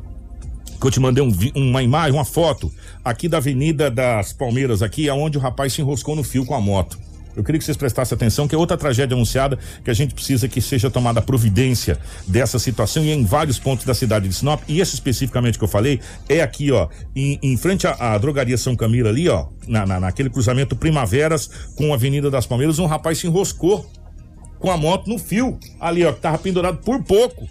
[0.80, 2.72] que eu te mandei um, uma imagem, uma foto
[3.04, 6.60] aqui da Avenida das Palmeiras, aqui, aonde o rapaz se enroscou no fio com a
[6.60, 6.98] moto.
[7.36, 10.48] Eu queria que vocês prestassem atenção, que é outra tragédia anunciada que a gente precisa
[10.48, 14.62] que seja tomada providência dessa situação e em vários pontos da cidade de Sinop.
[14.68, 18.56] E esse especificamente que eu falei é aqui, ó, em, em frente à, à, drogaria
[18.56, 22.86] São Camilo ali, ó, na, na, naquele cruzamento Primaveras com a Avenida das Palmeiras, um
[22.86, 23.88] rapaz se enroscou
[24.58, 27.48] com a moto no fio ali, ó, que tava pendurado por pouco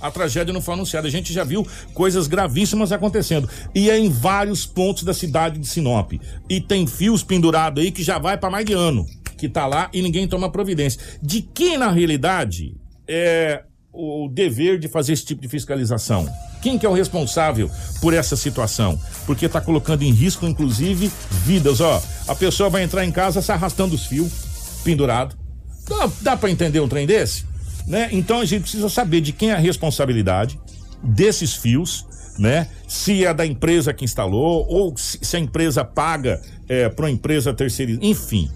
[0.00, 1.08] a tragédia não foi anunciada.
[1.08, 3.48] A gente já viu coisas gravíssimas acontecendo.
[3.74, 6.12] E é em vários pontos da cidade de Sinop.
[6.48, 9.06] E tem fios pendurados aí que já vai para mais de ano
[9.36, 11.00] que tá lá e ninguém toma providência.
[11.22, 12.74] De quem, na realidade,
[13.06, 16.28] é o dever de fazer esse tipo de fiscalização?
[16.60, 19.00] Quem que é o responsável por essa situação?
[19.24, 21.10] Porque está colocando em risco, inclusive,
[21.44, 21.80] vidas.
[21.80, 24.32] Ó, a pessoa vai entrar em casa se arrastando os fios,
[24.84, 25.38] pendurado.
[25.88, 27.46] Dá, dá para entender um trem desse?
[27.88, 28.08] Né?
[28.12, 30.60] Então a gente precisa saber de quem é a responsabilidade
[31.02, 32.06] desses fios,
[32.38, 32.68] né?
[32.86, 37.52] Se é da empresa que instalou ou se, a empresa paga é, para uma empresa
[37.52, 38.50] terceirizada, enfim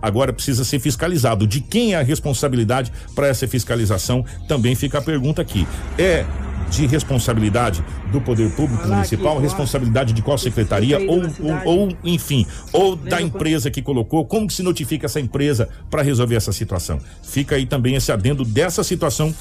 [0.00, 1.46] agora precisa ser fiscalizado.
[1.46, 4.24] De quem é a responsabilidade para essa fiscalização?
[4.46, 5.66] Também fica a pergunta aqui.
[5.98, 6.24] É
[6.70, 12.96] de responsabilidade do poder público municipal, responsabilidade de qual secretaria ou, ou, ou, enfim, ou
[12.96, 16.98] da empresa que colocou, como que se notifica essa empresa para resolver essa situação?
[17.22, 19.34] Fica aí também esse adendo dessa situação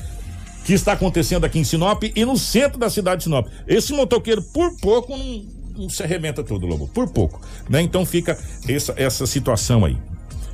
[0.63, 3.47] que está acontecendo aqui em Sinop e no centro da cidade de Sinop.
[3.67, 5.45] Esse motoqueiro por pouco não,
[5.77, 7.81] não se arrebenta todo, Lobo, por pouco, né?
[7.81, 9.97] Então fica essa, essa situação aí.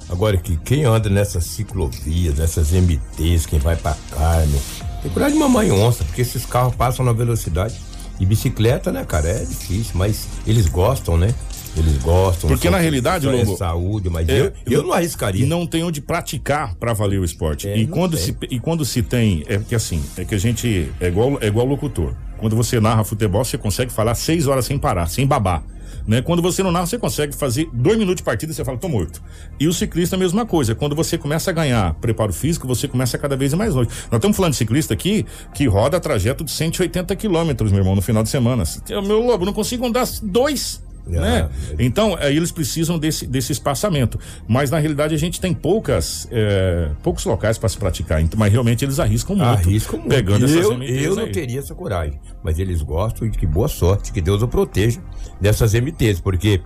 [0.10, 4.60] Agora que quem anda nessas ciclovias, nessas MTs, quem vai pra carne,
[5.02, 7.76] tem que cuidar de mamãe onça, porque esses carros passam na velocidade.
[8.20, 11.34] E bicicleta, né, cara, é difícil, mas eles gostam, né?
[11.76, 12.50] Eles gostam.
[12.50, 15.46] Porque na realidade, Lobo, é saúde, mas é, eu, eu não arriscaria.
[15.46, 17.68] Não tem onde praticar para valer o esporte.
[17.68, 20.92] É, e, quando se, e quando se tem, é que assim, é que a gente
[21.00, 22.14] é igual, é igual locutor.
[22.38, 25.64] Quando você narra futebol, você consegue falar seis horas sem parar, sem babar.
[26.08, 26.22] Né?
[26.22, 28.90] Quando você não narra, você consegue fazer dois minutos de partida e você fala, tô
[28.90, 29.22] morto.
[29.60, 30.76] E o ciclista a mesma coisa.
[30.76, 33.90] Quando você começa a ganhar preparo físico, você começa cada vez mais longe.
[34.12, 38.02] Nós estamos falando de ciclista aqui que roda trajeto de 180 quilômetros, meu irmão, no
[38.02, 38.64] final de semana.
[38.90, 41.50] Meu lobo, não consigo andar dois né?
[41.80, 44.20] Então, é, eles precisam desse, desse espaçamento.
[44.48, 48.22] Mas na realidade a gente tem poucas, é, poucos locais para se praticar.
[48.38, 49.50] Mas realmente eles arriscam muito.
[49.50, 50.10] Arriscam muito.
[50.10, 51.32] Pegando eu, essas MTs Eu não aí.
[51.32, 52.20] teria essa coragem.
[52.44, 55.02] Mas eles gostam e que boa sorte, que Deus o proteja
[55.40, 56.62] dessas MTs, porque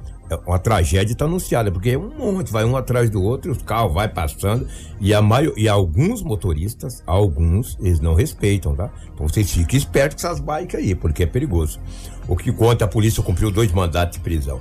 [0.46, 3.94] uma tragédia está anunciada, porque é um monte, vai um atrás do outro, os carros
[3.94, 4.68] vai passando
[5.00, 8.90] e a maior, e alguns motoristas, alguns, eles não respeitam, tá?
[9.14, 11.80] Então vocês fiquem espertos com essas bikes aí, porque é perigoso.
[12.28, 14.60] O que conta, a polícia cumpriu dois mandatos de prisão.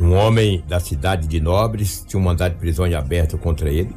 [0.00, 3.94] Um homem da cidade de Nobres tinha um mandato de prisão em aberto contra ele.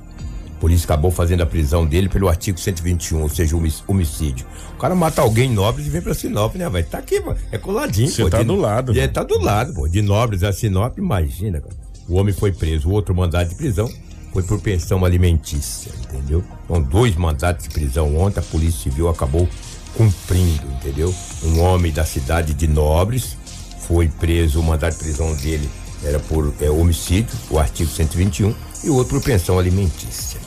[0.64, 3.54] A polícia acabou fazendo a prisão dele pelo artigo 121, ou seja,
[3.86, 4.46] homicídio.
[4.74, 6.84] O cara mata alguém em Nobres e vem pra Sinop, né, vai?
[6.84, 7.38] Tá aqui, mano.
[7.52, 8.98] É coladinho, Você tá de, do lado.
[8.98, 9.90] É, tá do lado, pô.
[9.90, 11.76] De Nobres a Sinop, imagina, cara.
[12.08, 12.88] O homem foi preso.
[12.88, 13.92] O outro mandado de prisão
[14.32, 16.42] foi por pensão alimentícia, entendeu?
[16.64, 19.50] Então, dois mandatos de prisão ontem, a Polícia Civil acabou
[19.98, 21.14] cumprindo, entendeu?
[21.44, 23.38] Um homem da cidade de Nobres
[23.80, 25.70] foi preso, o mandato de prisão dele
[26.06, 30.43] era por é, homicídio, o artigo 121, e o outro por pensão alimentícia.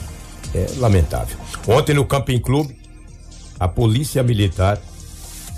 [0.57, 1.37] É lamentável.
[1.69, 2.75] Ontem no Camping Clube,
[3.61, 4.81] a polícia militar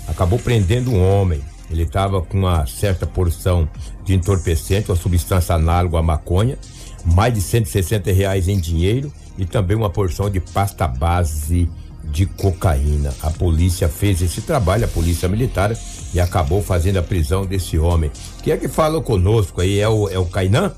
[0.09, 1.41] acabou prendendo um homem.
[1.71, 3.69] Ele estava com uma certa porção
[4.03, 6.57] de entorpecente, uma substância análoga à maconha,
[7.05, 11.69] mais de 160 reais em dinheiro e também uma porção de pasta base
[12.03, 13.13] de cocaína.
[13.21, 15.77] A polícia fez esse trabalho, a polícia militar,
[16.13, 18.11] e acabou fazendo a prisão desse homem.
[18.43, 19.79] Quem é que fala conosco aí?
[19.79, 20.73] É o, é o Cainan?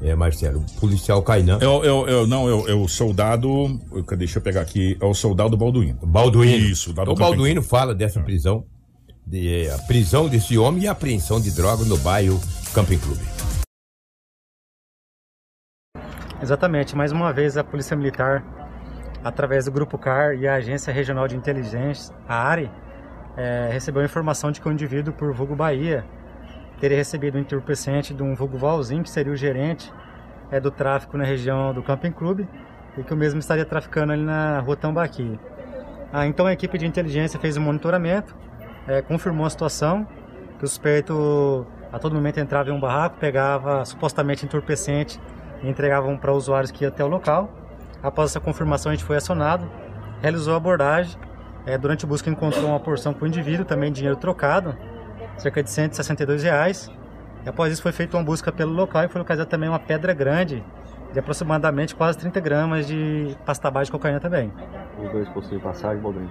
[0.00, 1.58] É, Marcelo, o policial Cainan.
[1.60, 3.80] É, é, é, não, é, é, o soldado.
[4.16, 4.96] Deixa eu pegar aqui.
[5.00, 5.98] É o soldado Balduino.
[6.02, 6.56] Balduino.
[6.56, 8.64] Isso, o Balduino fala dessa prisão.
[9.26, 12.40] De, a prisão desse homem e a apreensão de droga no bairro
[12.72, 13.22] Camping Clube.
[16.40, 18.44] Exatamente, mais uma vez a Polícia Militar,
[19.24, 22.70] através do Grupo CAR e a Agência Regional de Inteligência, a ARI,
[23.36, 26.06] é, recebeu a informação de que um indivíduo por vulgo Bahia
[26.80, 29.92] teria recebido um entorpecente de um vulgo Valzinho, que seria o gerente
[30.50, 32.48] é, do tráfico na região do Camping Clube,
[32.96, 35.38] e que o mesmo estaria traficando ali na rua Tambaqui.
[36.12, 38.34] Ah, então a equipe de inteligência fez um monitoramento,
[38.86, 40.06] é, confirmou a situação,
[40.58, 45.20] que o suspeito a todo momento entrava em um barraco, pegava supostamente entorpecente
[45.62, 47.50] e entregavam para usuários que iam até o local.
[48.02, 49.70] Após essa confirmação, a gente foi acionado,
[50.20, 51.18] realizou a abordagem.
[51.66, 54.76] É, durante a busca, encontrou uma porção com o indivíduo, também dinheiro trocado,
[55.38, 56.90] cerca de 162 reais.
[57.44, 60.12] E após isso, foi feita uma busca pelo local e foi localizada também uma pedra
[60.12, 60.62] grande,
[61.12, 64.52] de aproximadamente quase 30 gramas de pasta base de cocaína também.
[65.02, 66.28] Os dois possuem passagem, Baldwin?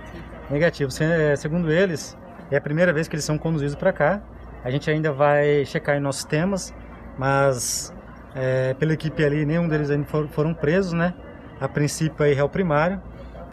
[0.49, 0.91] Negativo.
[1.01, 2.17] É, Segundo eles,
[2.51, 4.21] é a primeira vez que eles são conduzidos para cá.
[4.63, 6.73] A gente ainda vai checar em nossos temas,
[7.17, 7.93] mas
[8.35, 11.13] é, pela equipe ali, nenhum deles ainda for- foram presos, né?
[11.59, 13.01] A princípio aí réu primário.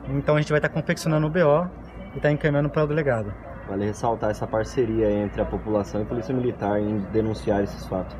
[0.08, 1.68] Então a gente vai estar confeccionando o BO
[2.12, 3.32] e está encaminhando para o delegado.
[3.68, 8.14] Vale ressaltar essa parceria entre a população e a Polícia Militar em denunciar esses fatos.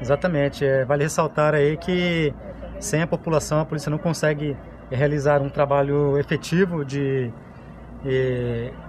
[0.00, 0.64] Exatamente.
[0.64, 2.32] É, vale ressaltar aí que
[2.80, 4.56] sem a população a polícia não consegue
[4.90, 7.30] realizar um trabalho efetivo de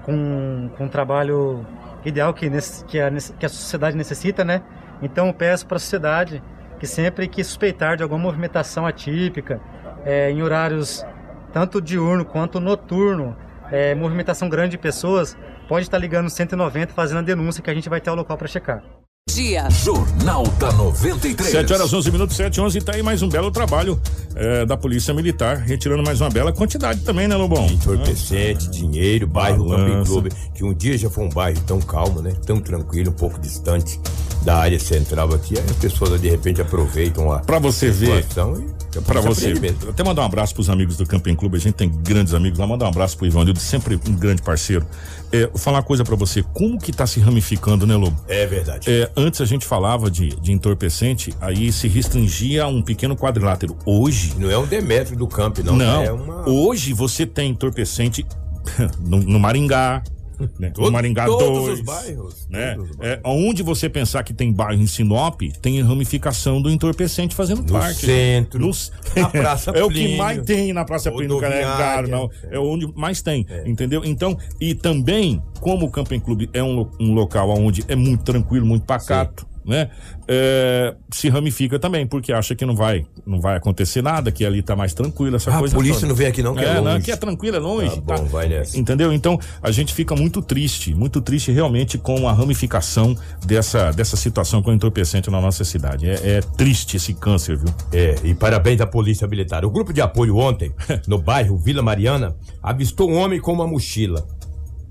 [0.04, 1.65] com, com um trabalho
[2.06, 4.62] ideal que, nesse- que, a, que a sociedade necessita, né?
[5.02, 6.41] Então eu peço para a sociedade
[6.80, 9.60] que sempre que suspeitar de alguma movimentação atípica
[10.06, 11.06] eh, em horários
[11.52, 13.36] tanto diurno quanto noturno,
[13.72, 15.36] eh, movimentação grande de pessoas,
[15.67, 18.38] pode estar ligando no 190 fazendo a denúncia que a gente vai ter o local
[18.38, 18.84] para checar.
[19.30, 19.69] Dia.
[19.69, 21.51] Jornal da 93.
[21.51, 23.99] 7 horas 11 minutos, 7 11 tá aí mais um belo trabalho
[24.34, 27.67] é, da Polícia Militar, retirando mais uma bela quantidade também, né, Lobão?
[27.67, 30.03] Entorpecente, dinheiro, bairro Camping.
[30.06, 32.34] Clube, que um dia já foi um bairro tão calmo, né?
[32.45, 33.99] Tão tranquilo, um pouco distante
[34.43, 35.58] da área central aqui.
[35.60, 38.23] Aí as pessoas de repente aproveitam a Pra você ver.
[38.23, 38.60] situação
[38.95, 39.53] e a Pra você.
[39.88, 41.58] Até mandar um abraço pros amigos do Camping Clube.
[41.58, 42.65] A gente tem grandes amigos lá.
[42.65, 44.86] Mandar um abraço pro Ivanildo, sempre um grande parceiro.
[45.32, 46.44] É, vou falar uma coisa pra você.
[46.54, 48.20] Como que tá se ramificando, né, Lobo?
[48.28, 48.90] É verdade.
[48.90, 53.78] É, antes a gente falava de, de entorpecente, aí se restringia a um pequeno quadrilátero.
[53.86, 54.34] Hoje.
[54.38, 55.76] Não é um Demetrio do Camp, não.
[55.76, 56.04] Não.
[56.04, 56.48] É uma...
[56.48, 58.26] Hoje você tem entorpecente
[59.00, 60.04] no, no Maringá.
[60.60, 60.69] Né?
[60.71, 62.76] Todo- Maringá todos 2, os bairros, Né?
[62.76, 67.34] todos os É, onde você pensar que tem bairro em Sinop, tem ramificação do entorpecente
[67.34, 68.06] fazendo No parte.
[68.06, 68.71] centro, No-
[69.21, 72.21] na Praça É o que Plínio, mais tem na Praça Plínio, no Calendário, não.
[72.21, 74.04] Rodoviária, É onde mais tem, entendeu?
[74.06, 78.65] Então, e também, como o Camping Clube é um, um local onde é muito tranquilo,
[78.65, 79.89] muito pacato, né?
[80.27, 84.62] É, se ramifica também, porque acha que não vai, não vai acontecer nada, que ali
[84.62, 85.75] tá mais tranquilo, essa Ah, a coisa.
[85.75, 86.08] polícia toda.
[86.08, 86.97] não vem aqui não, que é não, longe.
[86.97, 88.01] aqui é tranquilo, é longe.
[88.01, 88.77] Tá bom, vai nessa.
[88.80, 89.12] Entendeu?
[89.12, 94.62] Então, a gente fica muito triste, muito triste realmente com a ramificação dessa, dessa situação
[94.63, 96.10] com o entorpecente na nossa cidade.
[96.10, 97.73] É, é triste esse câncer, viu?
[97.91, 99.65] É, e parabéns à Polícia Militar.
[99.65, 100.71] O grupo de apoio ontem,
[101.08, 104.25] no bairro Vila Mariana, avistou um homem com uma mochila.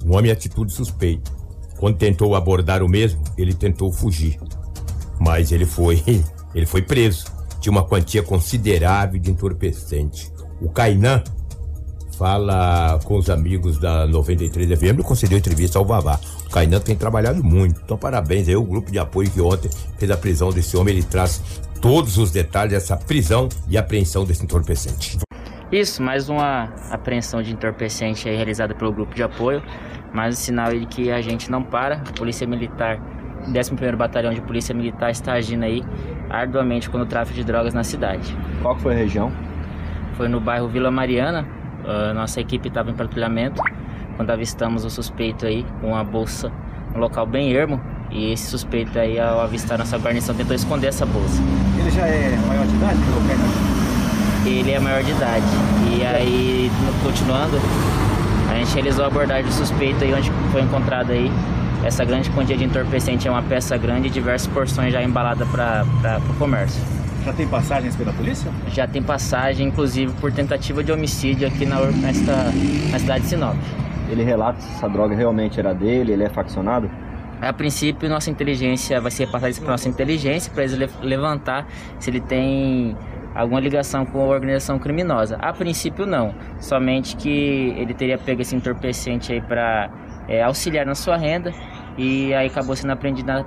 [0.04, 1.30] Um homem em atitude suspeita.
[1.78, 4.38] Quando tentou abordar o mesmo, ele tentou fugir.
[5.18, 6.02] Mas ele foi,
[6.54, 7.24] ele foi preso.
[7.60, 10.32] Tinha uma quantia considerável de entorpecente.
[10.60, 11.22] O Cainan
[12.16, 16.18] fala com os amigos da 93 FM e concedeu entrevista ao Vavá.
[16.46, 17.80] O Cainan tem trabalhado muito.
[17.84, 20.94] Então, parabéns aí, o grupo de apoio que ontem fez a prisão desse homem.
[20.96, 21.42] Ele traz
[21.80, 25.18] todos os detalhes dessa prisão e apreensão desse entorpecente.
[25.70, 29.62] Isso, mais uma apreensão de entorpecente realizada pelo grupo de apoio.
[30.12, 31.96] Mais um sinal de que a gente não para.
[31.96, 33.00] A Polícia Militar,
[33.48, 35.84] 11º Batalhão de Polícia Militar está agindo aí
[36.28, 38.36] arduamente contra o tráfico de drogas na cidade.
[38.62, 39.32] Qual que foi a região?
[40.16, 41.46] Foi no bairro Vila Mariana.
[41.86, 43.62] ah, nossa equipe estava em patrulhamento
[44.16, 46.50] quando avistamos o suspeito aí com a bolsa
[46.94, 47.80] no local bem ermo.
[48.10, 51.42] E esse suspeito aí, ao avistar nossa guarnição, tentou esconder essa bolsa.
[51.78, 52.98] Ele já é maior de idade?
[54.46, 55.44] Ele é maior de idade.
[55.90, 56.70] E aí,
[57.02, 57.58] continuando,
[58.48, 61.30] a gente realizou a abordagem do suspeito aí, onde foi encontrado aí
[61.86, 65.84] essa grande quantia de entorpecente, é uma peça grande e diversas porções já embaladas para
[66.28, 66.82] o comércio.
[67.24, 68.50] Já tem passagens pela polícia?
[68.68, 72.32] Já tem passagem, inclusive, por tentativa de homicídio aqui na, nesta,
[72.90, 73.56] na cidade de Sinop.
[74.08, 76.90] Ele relata se essa droga realmente era dele, ele é faccionado?
[77.40, 81.66] A princípio, nossa inteligência vai ser passada isso para nossa inteligência para eles le- levantar
[81.98, 82.96] se ele tem
[83.34, 85.36] alguma ligação com a organização criminosa.
[85.36, 86.34] A princípio, não.
[86.58, 89.90] Somente que ele teria pego esse entorpecente aí para
[90.44, 91.52] auxiliar na sua renda
[91.98, 93.44] e aí acabou sendo apreendido na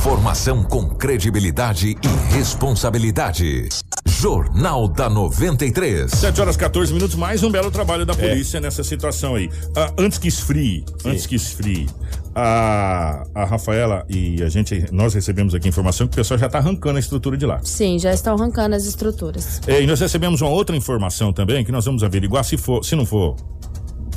[0.00, 3.68] Informação com credibilidade e responsabilidade.
[4.06, 6.10] Jornal da 93.
[6.10, 9.50] 7 horas 14 minutos, mais um belo trabalho da polícia nessa situação aí.
[9.76, 11.86] Ah, antes que esfrie, antes que esfrie,
[12.34, 16.58] a, a Rafaela e a gente, nós recebemos aqui informação que o pessoal já está
[16.58, 17.60] arrancando a estrutura de lá.
[17.62, 19.60] Sim, já estão arrancando as estruturas.
[19.66, 22.96] É, e nós recebemos uma outra informação também que nós vamos averiguar se for, se
[22.96, 23.36] não for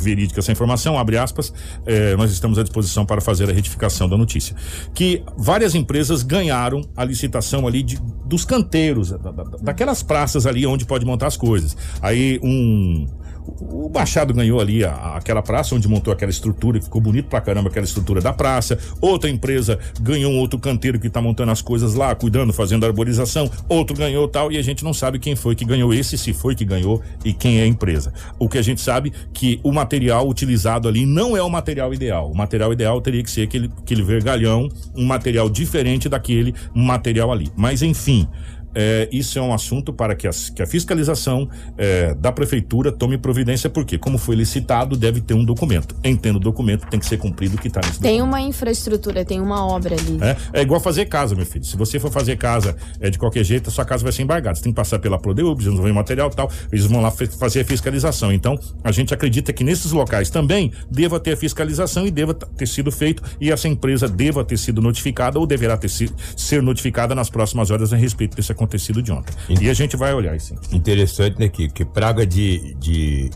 [0.04, 1.54] verídica essa informação, abre aspas,
[1.86, 4.56] eh, nós estamos à disposição para fazer a retificação da notícia.
[4.94, 10.66] Que várias empresas ganharam a licitação ali de, dos canteiros, da- da- daquelas praças ali
[10.68, 11.76] onde pode montar as coisas.
[12.02, 13.08] Aí um.
[13.46, 17.42] O Machado ganhou ali a- aquela praça onde montou aquela estrutura, que ficou bonito pra
[17.42, 18.78] caramba aquela estrutura da praça.
[19.02, 23.50] Outra empresa ganhou um outro canteiro que tá montando as coisas lá, cuidando, fazendo arborização.
[23.68, 26.56] Outro ganhou tal, e a gente não sabe quem foi que ganhou esse, se foi
[26.56, 28.14] que ganhou e quem é a empresa.
[28.40, 32.32] O que a gente sabe que o material utilizado ali não é o material ideal.
[32.32, 37.52] O material ideal teria que ser aquele, aquele vergalhão, um material diferente daquele material ali.
[37.56, 38.28] Mas enfim.
[38.76, 43.18] É, isso é um assunto para que, as- que a fiscalização é, da prefeitura tome
[43.18, 45.96] providência, porque, como foi licitado, deve ter um documento.
[46.04, 49.40] Entendo o documento, tem que ser cumprido o que está nesse Tem uma infraestrutura, tem
[49.42, 50.20] uma obra ali.
[50.54, 51.66] é, é igual fazer casa, meu filho.
[51.66, 54.56] Se você for fazer casa é, de qualquer jeito, a sua casa vai ser embargada.
[54.56, 56.50] Você tem que passar pela Prodeub, desenvolver material e tal.
[56.72, 58.32] Eles vão lá fazer a fiscalização.
[58.32, 62.68] Então, a gente acredita que nesses locais também deva ter a fiscalização e deva ter
[62.68, 63.24] sido feito.
[63.40, 67.72] E essa empresa deva ter sido notificada ou deverá ter sido, ser notificada nas próximas
[67.72, 69.34] horas a respeito desse acontecido de ontem.
[69.62, 70.56] E a gente vai olhar isso.
[70.71, 73.30] Interessante, né, que, que praga de, de,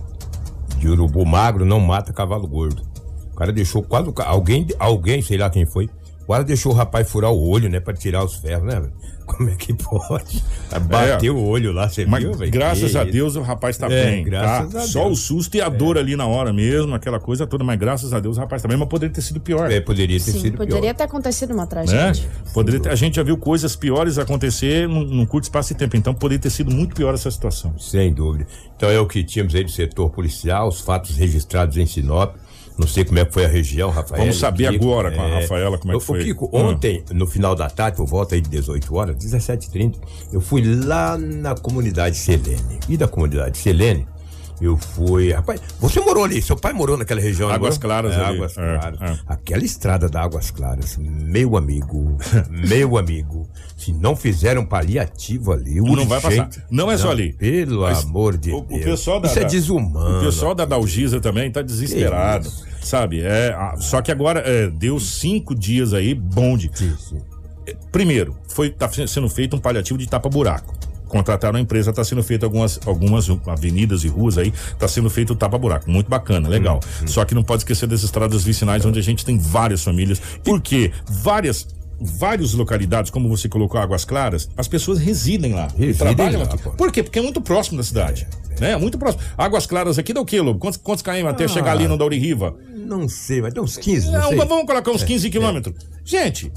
[0.78, 2.82] de urubu magro não mata cavalo gordo.
[3.32, 4.12] O cara deixou quase.
[4.26, 5.90] Alguém, alguém, sei lá quem foi,
[6.28, 8.84] quase deixou o rapaz furar o olho, né, pra tirar os ferros, né?
[9.26, 10.42] Como é que pode?
[10.88, 12.50] Bateu o olho lá, você Mas viu, velho?
[12.50, 13.12] graças Que a isso?
[13.12, 14.24] Deus o rapaz tá É, bem.
[14.24, 14.80] graças tá?
[14.80, 15.20] a Só Deus.
[15.20, 17.62] o susto e a dor ali na hora mesmo, aquela coisa toda.
[17.62, 18.78] Mas graças a Deus o rapaz tá bem.
[18.78, 19.70] Mas poderia ter sido pior.
[19.70, 21.70] É, poderia Sim, poderia ter acontecido uma né?
[21.70, 22.24] tragédia.
[22.54, 25.98] Poderia ter- a gente já viu coisas piores acontecer num, num curto espaço de tempo,
[25.98, 27.78] então poderia ter sido muito pior essa situação.
[27.78, 28.48] Sem dúvida.
[28.78, 32.34] Então é o que tínhamos aí do setor policial, os fatos registrados em Sinop.
[32.78, 34.22] Não sei como é que foi a região, Rafael.
[34.22, 36.24] Vamos saber agora com a Rafaela como é que foi.
[36.24, 36.58] Kiko, Ah.
[36.58, 39.96] ontem, no final da tarde, por volta aí de 18 horas, 17h30,
[40.32, 42.80] eu fui lá na comunidade Selene.
[42.88, 44.08] E da comunidade Selene,
[44.60, 45.32] eu fui.
[45.32, 47.82] Rapaz, você morou ali, seu pai morou naquela região, Águas não?
[47.82, 48.36] Claras é, ali.
[48.38, 49.02] Águas É, Claras.
[49.02, 49.20] é.
[49.28, 52.18] Aquela estrada da Águas Claras, meu amigo,
[52.50, 56.50] meu amigo, se não fizeram paliativo ali, Não vai passar.
[56.72, 57.34] Não é só ali.
[57.34, 58.82] Pelo Mas amor de o, Deus.
[58.82, 60.20] o pessoal da, Isso é desumano.
[60.20, 62.52] O pessoal da Dalgisa também tá desesperado.
[62.82, 63.22] Sabe?
[63.22, 66.72] É, só que agora é, deu cinco dias aí, bonde.
[67.68, 70.74] É, Primeiro, foi tá sendo feito um paliativo de tapa-buraco.
[71.08, 75.34] Contrataram a empresa, tá sendo feito algumas, algumas avenidas e ruas aí, tá sendo feito
[75.34, 75.90] o tapa-buraco.
[75.90, 76.80] Muito bacana, legal.
[77.02, 80.22] Hum, Só que não pode esquecer das estradas vicinais, onde a gente tem várias famílias.
[80.44, 81.68] Porque várias.
[82.00, 85.68] Várias localidades, como você colocou Águas Claras, as pessoas residem lá.
[85.76, 86.60] Residem trabalham lá, aqui.
[86.62, 86.70] pô.
[86.70, 87.02] Por quê?
[87.02, 88.28] Porque é muito próximo da cidade.
[88.60, 88.74] né?
[88.74, 89.24] É muito próximo.
[89.36, 90.60] Águas Claras aqui dá o quê, Lobo?
[90.60, 92.56] Quantos, quantos km até chegar ali no Dauri Riva?
[92.76, 94.38] Não sei, mas tem uns 15, não Não, sei.
[94.38, 95.74] vamos colocar uns É, 15 quilômetros.
[96.06, 96.52] Gente,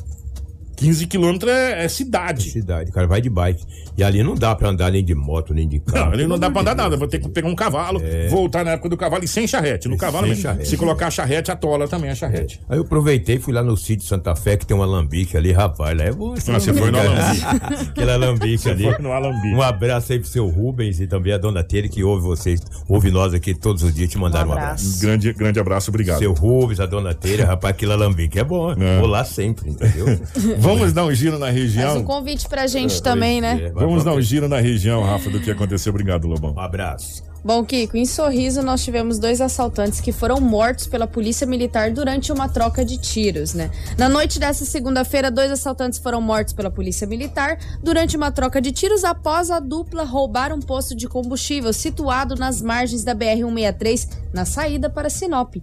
[0.81, 2.51] 15 quilômetros é, é cidade.
[2.51, 3.63] Cidade, o cara vai de bike.
[3.99, 6.07] E ali não dá pra andar nem de moto, nem de carro.
[6.07, 6.97] Não, ali não Pelo dá pra andar de nada.
[6.97, 9.89] Vou ter que pegar um cavalo, voltar na época do cavalo e sem charrete.
[9.89, 10.43] No cavalo sem mesmo.
[10.43, 10.69] charrete.
[10.69, 12.59] Se colocar a charrete, atola também a charrete.
[12.67, 15.97] Aí eu aproveitei, fui lá no sítio Santa Fé, que tem um alambique ali, rapaz.
[15.97, 16.33] Lá é bom.
[16.35, 17.45] Ah, você foi no alambique.
[17.91, 18.85] Aquele alambique ali.
[18.85, 19.55] foi no alambique.
[19.55, 23.11] Um abraço aí pro seu Rubens e também a dona Tere, que ouve vocês, ouve
[23.11, 24.99] nós aqui todos os dias, te mandaram um abraço.
[25.01, 26.19] Grande, grande abraço, obrigado.
[26.19, 28.75] Seu Rubens, a dona Tere, rapaz, aquele alambique é bom.
[28.99, 30.07] Vou lá sempre, entendeu?
[30.75, 31.99] Vamos dar um giro na região.
[31.99, 33.71] um convite pra gente também, né?
[33.75, 35.91] Vamos dar um giro na região, Rafa, do que aconteceu.
[35.91, 36.55] Obrigado, Lobão.
[36.55, 37.30] Um abraço.
[37.43, 42.31] Bom, Kiko, em Sorriso nós tivemos dois assaltantes que foram mortos pela polícia militar durante
[42.31, 43.71] uma troca de tiros, né?
[43.97, 48.73] Na noite dessa segunda-feira, dois assaltantes foram mortos pela polícia militar durante uma troca de
[48.73, 54.45] tiros após a dupla roubar um posto de combustível situado nas margens da BR-163, na
[54.45, 55.55] saída para Sinop.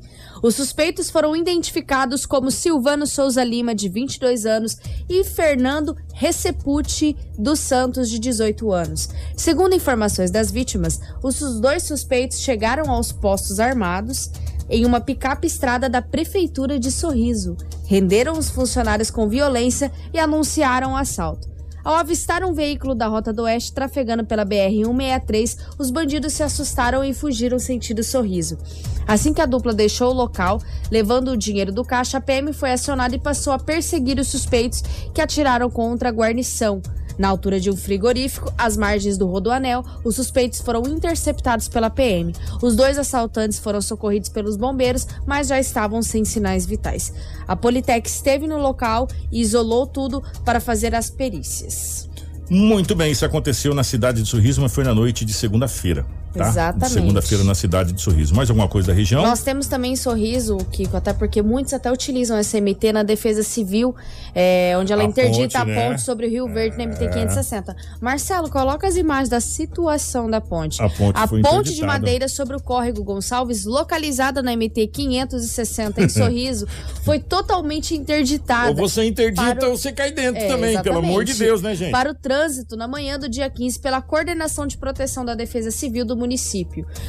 [0.41, 7.60] Os suspeitos foram identificados como Silvano Souza Lima, de 22 anos, e Fernando Recepucci dos
[7.60, 9.08] Santos, de 18 anos.
[9.36, 14.32] Segundo informações das vítimas, os dois suspeitos chegaram aos postos armados
[14.67, 20.93] em uma picape estrada da Prefeitura de Sorriso, renderam os funcionários com violência e anunciaram
[20.93, 21.56] o assalto.
[21.88, 27.02] Ao avistar um veículo da Rota do Oeste trafegando pela BR-163, os bandidos se assustaram
[27.02, 28.58] e fugiram sentido sorriso.
[29.08, 32.73] Assim que a dupla deixou o local, levando o dinheiro do caixa, a PM foi
[32.73, 36.82] acionada e passou a perseguir os suspeitos que atiraram contra a guarnição.
[37.17, 42.33] Na altura de um frigorífico, às margens do Rodoanel, os suspeitos foram interceptados pela PM.
[42.62, 47.13] Os dois assaltantes foram socorridos pelos bombeiros, mas já estavam sem sinais vitais.
[47.48, 52.08] A Politec esteve no local e isolou tudo para fazer as perícias.
[52.50, 56.06] Muito bem, isso aconteceu na cidade de Sorriso, mas foi na noite de segunda-feira.
[56.34, 56.50] Tá?
[56.50, 56.94] Exatamente.
[56.94, 58.36] Segunda-feira na cidade de Sorriso.
[58.36, 59.23] Mais alguma coisa da região?
[59.23, 63.42] Nós temos também em Sorriso, Kiko, até porque muitos até utilizam essa MT na defesa
[63.42, 63.96] civil,
[64.36, 65.90] é, onde ela A interdita ponte, a né?
[65.90, 67.08] ponte sobre o Rio Verde na MT É.
[67.08, 67.75] 560.
[68.00, 70.80] Marcelo, coloca as imagens da situação da ponte.
[70.82, 76.10] A ponte foi ponte de madeira sobre o córrego Gonçalves, localizada na MT 560 em
[76.10, 76.67] Sorriso,
[77.04, 78.69] foi totalmente interditada.
[78.69, 81.38] Ou você interdita o- ou você cai dentro É, também, pelo amor de exatamente.
[81.40, 81.92] Deus, né, gente?
[81.92, 86.06] Para o trânsito na manhã do dia 15 pela Coordenação de Proteção da Defesa Civil
[86.06, 86.27] do município.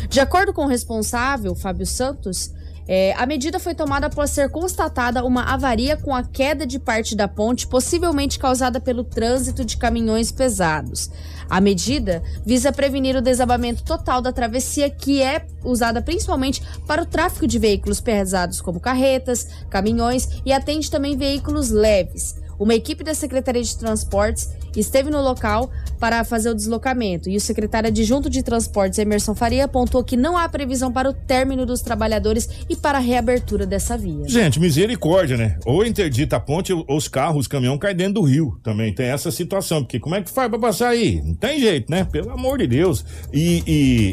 [0.09, 2.53] De acordo com o responsável, Fábio Santos,
[2.91, 7.15] é, a medida foi tomada após ser constatada uma avaria com a queda de parte
[7.15, 11.11] da ponte, possivelmente causada pelo trânsito de caminhões pesados.
[11.51, 17.07] A medida visa prevenir o desabamento total da travessia, que é usada principalmente para o
[17.07, 22.37] tráfego de veículos pesados, como carretas, caminhões e atende também veículos leves.
[22.59, 27.41] Uma equipe da Secretaria de Transportes esteve no local para fazer o deslocamento e o
[27.41, 31.81] secretário adjunto de Transportes, Emerson Faria, apontou que não há previsão para o término dos
[31.81, 34.29] trabalhadores e para a reabertura dessa via.
[34.29, 35.59] Gente, misericórdia, né?
[35.65, 38.59] Ou interdita a ponte, ou os carros, os caminhões caem dentro do rio.
[38.63, 39.83] Também tem essa situação.
[39.83, 41.21] Porque como é que faz pra passar aí?
[41.23, 42.05] Não tem jeito, né?
[42.05, 43.05] Pelo amor de Deus.
[43.33, 43.63] E,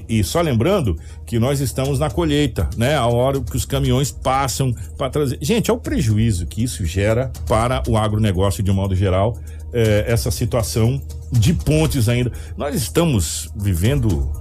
[0.09, 2.95] e, e só lembrando que nós estamos na colheita, né?
[2.95, 5.38] A hora que os caminhões passam para trazer.
[5.41, 9.38] Gente, é o prejuízo que isso gera para o agronegócio de um modo geral.
[9.76, 12.32] é, essa situação de pontes ainda.
[12.57, 14.32] Nós estamos vivendo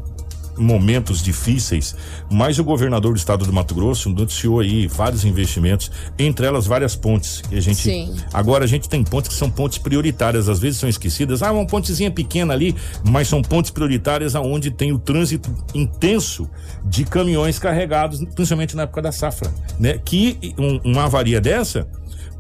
[0.57, 1.94] momentos difíceis,
[2.30, 6.94] mas o governador do estado do Mato Grosso noticiou aí vários investimentos, entre elas várias
[6.96, 8.14] pontes que a gente Sim.
[8.32, 11.42] agora a gente tem pontes que são pontes prioritárias, às vezes são esquecidas.
[11.42, 12.74] Ah, uma pontezinha pequena ali,
[13.05, 16.48] mas são pontes prioritárias aonde tem o trânsito intenso
[16.84, 19.98] de caminhões carregados, principalmente na época da safra, né?
[20.05, 21.86] Que um- uma avaria dessa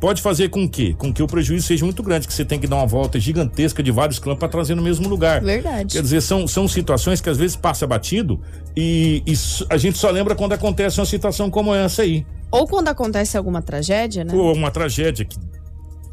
[0.04, 2.66] pode fazer com que, com que o prejuízo seja muito grande, que você tem que
[2.66, 5.40] dar uma volta gigantesca de vários quilômetros para trazer no mesmo lugar.
[5.40, 5.94] Verdade.
[5.94, 8.38] Quer dizer, são, são situações que às vezes passa batido
[8.76, 9.32] e, e
[9.70, 12.26] a gente só lembra quando acontece uma situação como essa aí.
[12.50, 14.34] Ou quando acontece alguma tragédia, né?
[14.34, 15.38] Ou uma tragédia que,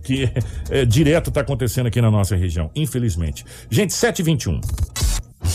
[0.06, 3.44] que é, é, direto está acontecendo aqui na nossa região, infelizmente.
[3.70, 4.62] Gente, 7h21.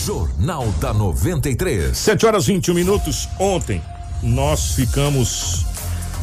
[0.05, 1.97] Jornal da 93.
[1.97, 3.27] 7 horas 21 minutos.
[3.39, 3.81] Ontem
[4.21, 5.65] nós ficamos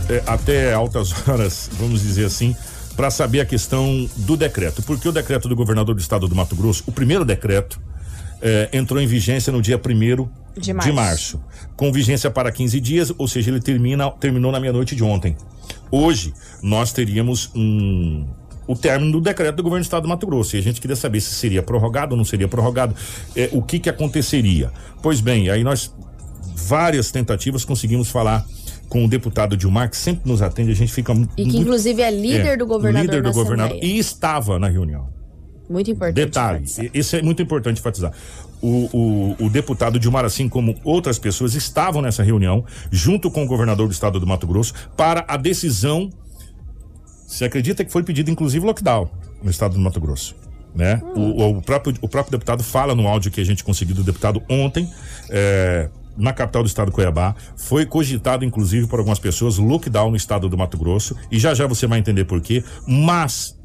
[0.09, 2.55] é, até altas horas, vamos dizer assim,
[2.97, 4.83] para saber a questão do decreto.
[4.83, 7.81] Porque o decreto do governador do estado do Mato Grosso, o primeiro decreto,
[8.41, 11.41] é, entrou em vigência no dia 1 De março.
[11.77, 15.37] com vigência para 15 dias, ou seja, ele termina, terminou na meia-noite de ontem.
[15.91, 18.27] Hoje, nós teríamos um,
[18.67, 20.57] o término do decreto do governo do estado do Mato Grosso.
[20.57, 22.95] E a gente queria saber se seria prorrogado ou não seria prorrogado,
[23.35, 24.71] é, o que que aconteceria.
[25.03, 25.95] Pois bem, aí nós,
[26.55, 28.45] várias tentativas, conseguimos falar
[28.95, 32.01] com o deputado Dilmar, que sempre nos atende, a gente fica E que muito- inclusive
[32.01, 35.09] é líder é, do governador líder do governador e estava na reunião.
[35.69, 36.15] Muito importante.
[36.15, 36.65] Detalhe,
[36.95, 38.13] isso é muito importante enfatizar.
[38.63, 38.89] O,
[39.41, 43.89] o, o deputado Dilmar, assim como outras pessoas, estavam nessa reunião, junto com o governador
[43.89, 46.09] do estado do Mato Grosso, para a decisão.
[47.27, 49.11] Se acredita que foi pedido, inclusive, lockdown
[49.43, 50.37] no estado do Mato Grosso.
[50.73, 51.03] Né?
[51.17, 54.41] O, o próprio, o próprio deputado fala no áudio que a gente conseguiu do deputado
[54.49, 54.89] ontem.
[55.31, 60.17] é, na capital do estado de Cuiabá, foi cogitado inclusive por algumas pessoas lockdown no
[60.17, 63.59] estado do Mato Grosso, e já já você vai entender por quê, mas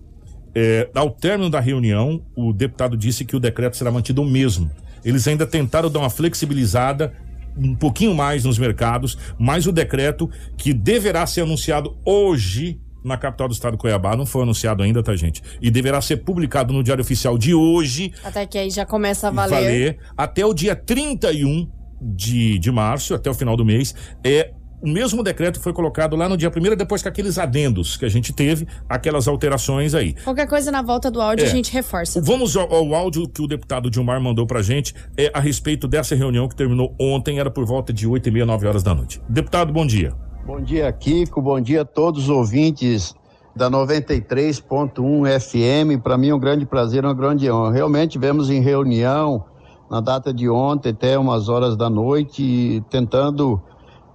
[0.56, 4.70] é, ao término da reunião, o deputado disse que o decreto será mantido o mesmo.
[5.06, 7.14] Eles ainda tentaram dar uma flexibilizada
[7.58, 13.48] um pouquinho mais nos mercados, mas o decreto que deverá ser anunciado hoje na capital
[13.48, 15.42] do estado de Cuiabá, não foi anunciado ainda, tá, gente?
[15.62, 19.32] E deverá ser publicado no Diário Oficial de hoje, Até que aí já começa a
[19.32, 19.50] valer.
[19.50, 21.70] valer até o dia 31
[22.02, 23.94] de, de março, até o final do mês.
[24.24, 28.06] É o mesmo decreto foi colocado lá no dia primeiro, depois com aqueles adendos que
[28.06, 30.14] a gente teve, aquelas alterações aí.
[30.24, 31.50] Qualquer coisa na volta do áudio É.
[31.50, 32.22] a gente reforça.
[32.22, 36.16] Vamos ao, ao áudio que o deputado Dilmar mandou pra gente é, a respeito dessa
[36.16, 39.22] reunião que terminou ontem, era por volta de 8 e meia, 9 horas da noite.
[39.28, 40.14] Deputado, bom dia.
[40.46, 41.42] Bom dia, Kiko.
[41.42, 43.14] Bom dia a todos os ouvintes
[43.54, 46.02] da 93.1 FM.
[46.02, 47.74] Para mim é um grande prazer, uma grande honra.
[47.74, 49.46] Realmente tivemos em reunião
[49.90, 53.62] na data de ontem, até umas horas da noite, tentando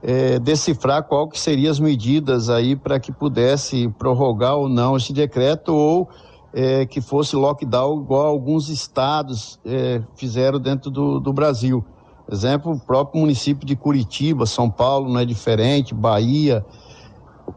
[0.03, 5.13] eh, decifrar qual que seriam as medidas aí para que pudesse prorrogar ou não esse
[5.13, 6.09] decreto ou
[6.53, 11.85] eh, que fosse lockdown igual alguns estados eh, fizeram dentro do, do Brasil.
[12.31, 16.65] Exemplo, o próprio município de Curitiba, São Paulo não é diferente, Bahia.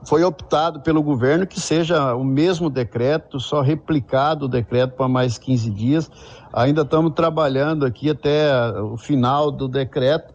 [0.06, 5.38] Foi optado pelo governo que seja o mesmo decreto, só replicado o decreto para mais
[5.38, 6.10] 15 dias.
[6.54, 8.50] Ainda estamos trabalhando aqui até
[8.82, 10.34] o final do decreto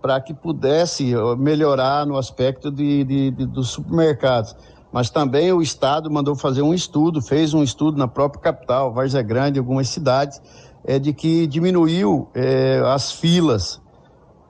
[0.00, 4.54] para que pudesse eh, melhorar no aspecto de, de- de- dos supermercados.
[4.92, 9.20] mas também o Estado mandou fazer um estudo, fez um estudo na própria capital, Várzea
[9.22, 10.40] Grande, algumas cidades,
[10.84, 13.80] é, de que diminuiu é, as filas.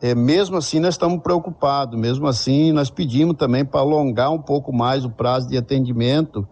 [0.00, 4.72] É, mesmo assim, nós estamos preocupados, mesmo assim, nós pedimos também para alongar um pouco
[4.72, 6.46] mais o prazo de atendimento,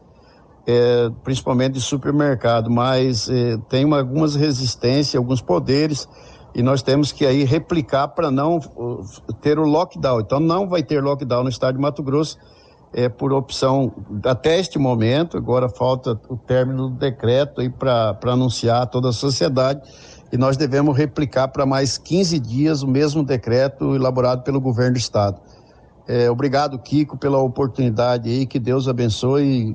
[0.66, 6.08] é, principalmente de supermercado, mas é, tem uma, algumas resistências, alguns poderes,
[6.56, 9.04] e nós temos que aí replicar para não uh,
[9.40, 10.20] ter o lockdown.
[10.20, 12.38] Então, não vai ter lockdown no estado de Mato Grosso,
[12.92, 13.92] é, por opção
[14.24, 19.12] até este momento, agora falta o término do decreto aí para anunciar a toda a
[19.12, 19.82] sociedade
[20.36, 24.98] e nós devemos replicar para mais 15 dias o mesmo decreto elaborado pelo governo do
[24.98, 25.40] estado.
[26.06, 29.74] É, obrigado, Kiko, pela oportunidade aí, que Deus abençoe.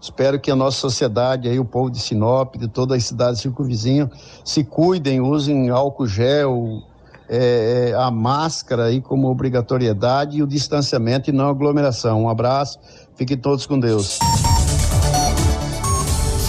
[0.00, 4.08] Espero que a nossa sociedade aí, o povo de Sinop, de todas as cidades circunvizinhas,
[4.44, 6.80] se cuidem, usem álcool gel,
[7.28, 12.22] é, é, a máscara aí como obrigatoriedade e o distanciamento e não aglomeração.
[12.22, 12.78] Um abraço,
[13.16, 14.20] fiquem todos com Deus.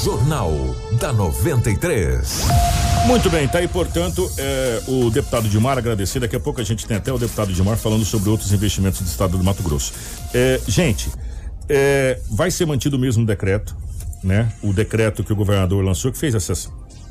[0.03, 0.51] Jornal
[1.01, 2.88] da 93.
[3.05, 6.19] Muito bem, tá aí, portanto, é, o deputado Dilmar agradecer.
[6.19, 9.07] Daqui a pouco a gente tem até o deputado Dilmar falando sobre outros investimentos do
[9.07, 9.93] estado do Mato Grosso.
[10.33, 11.09] É, gente,
[11.67, 13.75] é, vai ser mantido o mesmo decreto,
[14.23, 14.51] né?
[14.61, 16.69] O decreto que o governador lançou, que fez essas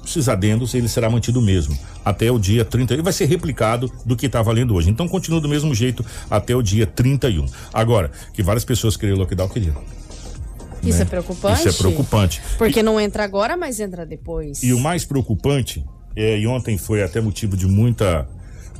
[0.08, 4.16] esses adendos, ele será mantido mesmo até o dia 30 e vai ser replicado do
[4.16, 4.88] que está valendo hoje.
[4.88, 7.46] Então continua do mesmo jeito até o dia 31.
[7.72, 9.74] Agora, que várias pessoas queriam lockdown, queriam.
[10.82, 11.02] Isso né?
[11.02, 11.58] é preocupante?
[11.60, 12.42] Isso é preocupante.
[12.56, 14.62] Porque não entra agora, mas entra depois.
[14.62, 15.84] E o mais preocupante,
[16.16, 18.28] é, e ontem foi até motivo de muita,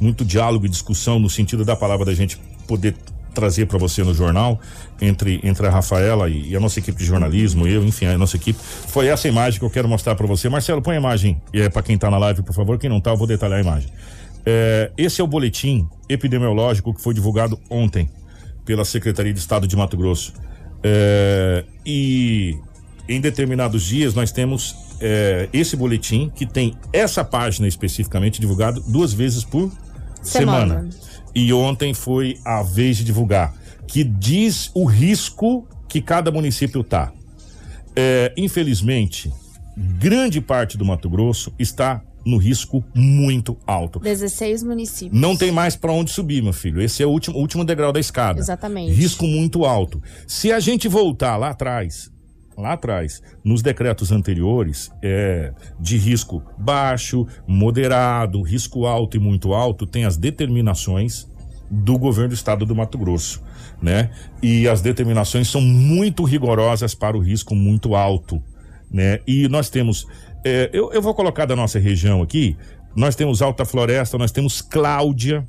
[0.00, 2.94] muito diálogo e discussão no sentido da palavra da gente poder
[3.34, 4.60] trazer para você no jornal
[5.00, 8.36] entre entre a Rafaela e, e, a nossa equipe de jornalismo, eu, enfim, a nossa
[8.36, 8.58] equipe.
[8.60, 10.48] Foi essa imagem que eu quero mostrar para você.
[10.48, 12.78] Marcelo, põe a imagem é, para quem tá na live, por favor.
[12.78, 13.90] Quem não tá, eu vou detalhar a imagem.
[14.44, 18.10] É, esse é o boletim epidemiológico que foi divulgado ontem
[18.64, 20.32] pela Secretaria de Estado de Mato Grosso.
[20.82, 22.56] É, e
[23.08, 29.12] em determinados dias nós temos é, esse boletim que tem essa página especificamente divulgado duas
[29.12, 29.72] vezes por
[30.22, 30.80] semana.
[30.80, 30.90] semana.
[31.34, 33.54] E ontem foi a vez de divulgar
[33.88, 37.10] que diz o risco que cada município tá.
[37.96, 39.32] É, infelizmente,
[39.76, 43.98] grande parte do Mato Grosso está no risco muito alto.
[43.98, 45.20] 16 municípios.
[45.20, 46.80] Não tem mais para onde subir, meu filho.
[46.80, 48.38] Esse é o último, último degrau da escada.
[48.38, 48.92] Exatamente.
[48.92, 50.02] Risco muito alto.
[50.26, 52.10] Se a gente voltar lá atrás,
[52.56, 59.86] lá atrás, nos decretos anteriores, é, de risco baixo, moderado, risco alto e muito alto,
[59.86, 61.26] tem as determinações
[61.70, 63.42] do governo do estado do Mato Grosso,
[63.80, 64.10] né?
[64.42, 68.42] E as determinações são muito rigorosas para o risco muito alto,
[68.90, 69.20] né?
[69.26, 70.06] E nós temos,
[70.44, 72.56] é, eu, eu vou colocar da nossa região aqui,
[72.94, 75.46] nós temos Alta Floresta, nós temos Cláudia,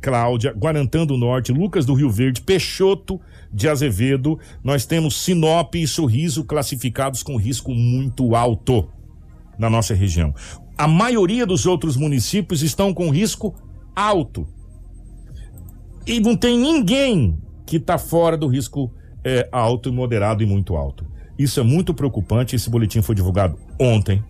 [0.00, 3.20] Cláudia, Guarantã do Norte, Lucas do Rio Verde, Peixoto
[3.52, 8.88] de Azevedo, nós temos Sinop e Sorriso classificados com risco muito alto
[9.58, 10.34] na nossa região.
[10.76, 13.54] A maioria dos outros municípios estão com risco
[13.94, 14.46] alto.
[16.06, 18.90] E não tem ninguém que está fora do risco
[19.24, 21.04] é, alto, moderado e muito alto.
[21.38, 22.56] Isso é muito preocupante.
[22.56, 24.22] Esse boletim foi divulgado ontem.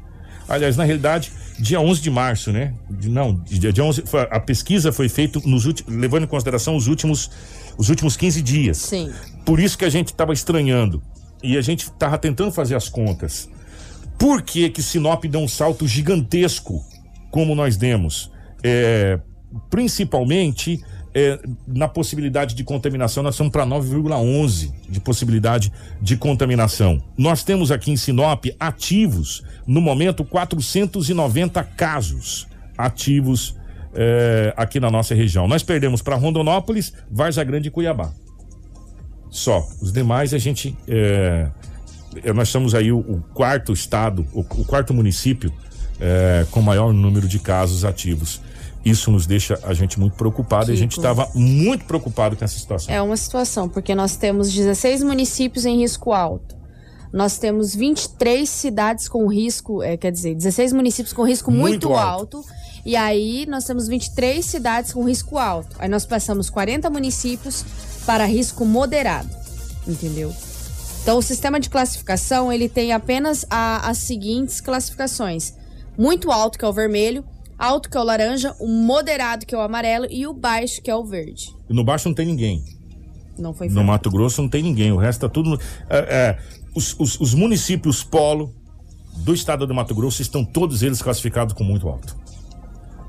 [0.48, 2.74] Aliás, na realidade, dia 11 de março, né?
[3.04, 7.30] Não, dia, dia 11, a pesquisa foi feita nos últimos, levando em consideração os últimos,
[7.76, 8.78] os últimos 15 dias.
[8.78, 9.12] Sim.
[9.44, 11.02] Por isso que a gente estava estranhando.
[11.42, 13.48] E a gente estava tentando fazer as contas.
[14.18, 16.82] Por que que Sinop deu um salto gigantesco
[17.30, 18.30] como nós demos?
[18.62, 19.20] É,
[19.70, 20.82] principalmente
[21.18, 27.02] é, na possibilidade de contaminação, nós estamos para 9,11 de possibilidade de contaminação.
[27.16, 32.46] Nós temos aqui em Sinop ativos, no momento, 490 casos
[32.76, 33.56] ativos
[33.94, 35.48] é, aqui na nossa região.
[35.48, 38.12] Nós perdemos para Rondonópolis, Varza Grande e Cuiabá.
[39.28, 39.66] Só.
[39.82, 40.76] Os demais a gente.
[40.86, 41.48] É,
[42.22, 45.52] é nós somos aí o, o quarto estado, o, o quarto município
[46.00, 48.40] é, com maior número de casos ativos.
[48.84, 50.72] Isso nos deixa a gente muito preocupado Kiko.
[50.72, 52.94] e a gente estava muito preocupado com essa situação.
[52.94, 56.56] É uma situação, porque nós temos 16 municípios em risco alto.
[57.12, 61.94] Nós temos 23 cidades com risco, é, quer dizer, 16 municípios com risco muito, muito
[61.94, 62.38] alto.
[62.38, 62.48] alto.
[62.84, 65.74] E aí nós temos 23 cidades com risco alto.
[65.78, 67.64] Aí nós passamos 40 municípios
[68.04, 69.28] para risco moderado.
[69.86, 70.34] Entendeu?
[71.02, 75.54] Então o sistema de classificação, ele tem apenas a, as seguintes classificações:
[75.96, 77.24] muito alto, que é o vermelho,
[77.58, 80.90] alto, que é o laranja, o moderado, que é o amarelo, e o baixo, que
[80.90, 81.54] é o verde.
[81.68, 82.62] No baixo não tem ninguém.
[83.38, 85.60] Não foi No Mato Grosso não tem ninguém, o resto tá tudo.
[85.88, 86.38] É, é,
[86.74, 88.54] os, os, os, municípios polo
[89.18, 92.16] do estado do Mato Grosso estão todos eles classificados com muito alto.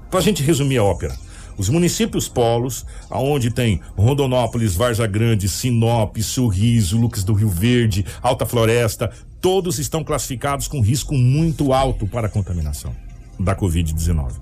[0.09, 1.15] Pra gente resumir a ópera.
[1.57, 8.45] Os municípios polos, aonde tem Rondonópolis, Varza Grande, Sinop, Sorriso, Lucas do Rio Verde, Alta
[8.45, 12.95] Floresta, todos estão classificados com risco muito alto para contaminação
[13.39, 14.33] da Covid-19.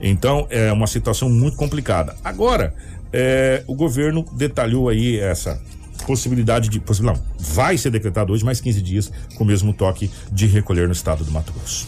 [0.00, 2.16] Então, é uma situação muito complicada.
[2.24, 2.74] Agora,
[3.12, 5.60] é, o governo detalhou aí essa
[6.06, 6.82] possibilidade de.
[7.02, 10.92] Não, vai ser decretado hoje mais 15 dias com o mesmo toque de recolher no
[10.92, 11.86] estado do Mato Grosso.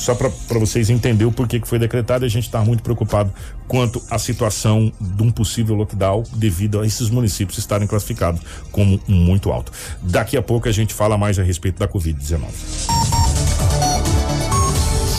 [0.00, 3.30] Só para vocês entenderem o porquê que foi decretado, a gente está muito preocupado
[3.68, 8.40] quanto à situação de um possível lockdown devido a esses municípios estarem classificados
[8.72, 9.70] como muito alto.
[10.00, 13.49] Daqui a pouco a gente fala mais a respeito da Covid-19.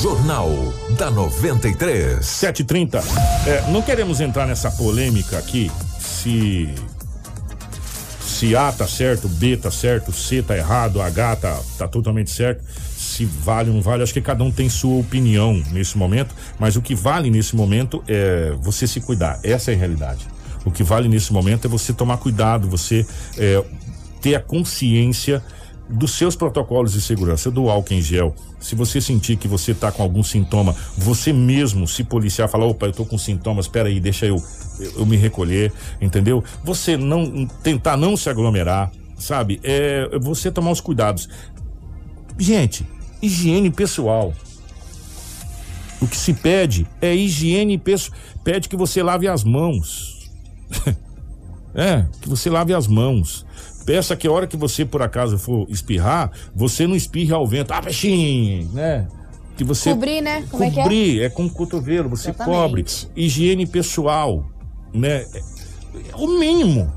[0.01, 0.49] Jornal
[0.97, 2.25] da 93.
[2.25, 3.03] 7h30.
[3.45, 6.73] É, não queremos entrar nessa polêmica aqui se
[8.19, 12.63] se A tá certo, B tá certo, C tá errado, H tá, tá totalmente certo,
[12.97, 16.75] se vale ou não vale, acho que cada um tem sua opinião nesse momento, mas
[16.75, 20.27] o que vale nesse momento é você se cuidar, essa é a realidade.
[20.65, 23.05] O que vale nesse momento é você tomar cuidado, você
[23.37, 23.63] é,
[24.19, 25.43] ter a consciência
[25.91, 28.33] dos seus protocolos de segurança, do álcool em gel.
[28.59, 32.85] Se você sentir que você está com algum sintoma, você mesmo se policiar, falar, opa,
[32.85, 34.41] eu tô com sintomas, espera aí, deixa eu,
[34.79, 36.43] eu, eu, me recolher, entendeu?
[36.63, 39.59] Você não tentar não se aglomerar, sabe?
[39.63, 41.27] É você tomar os cuidados.
[42.37, 42.85] Gente,
[43.21, 44.33] higiene pessoal.
[46.01, 48.17] O que se pede é higiene pessoal.
[48.43, 50.29] Pede que você lave as mãos.
[51.75, 53.45] é, que você lave as mãos.
[53.85, 57.71] Peça que a hora que você por acaso for espirrar, você não espirre ao vento.
[57.71, 59.07] Ah, peixinho, né?
[59.57, 60.45] Que você cobrir, né?
[60.49, 62.55] Como cobrir, é, é, com o cotovelo, você Exatamente.
[62.55, 62.85] cobre.
[63.15, 64.45] Higiene pessoal,
[64.93, 65.25] né?
[66.09, 66.91] É o mínimo.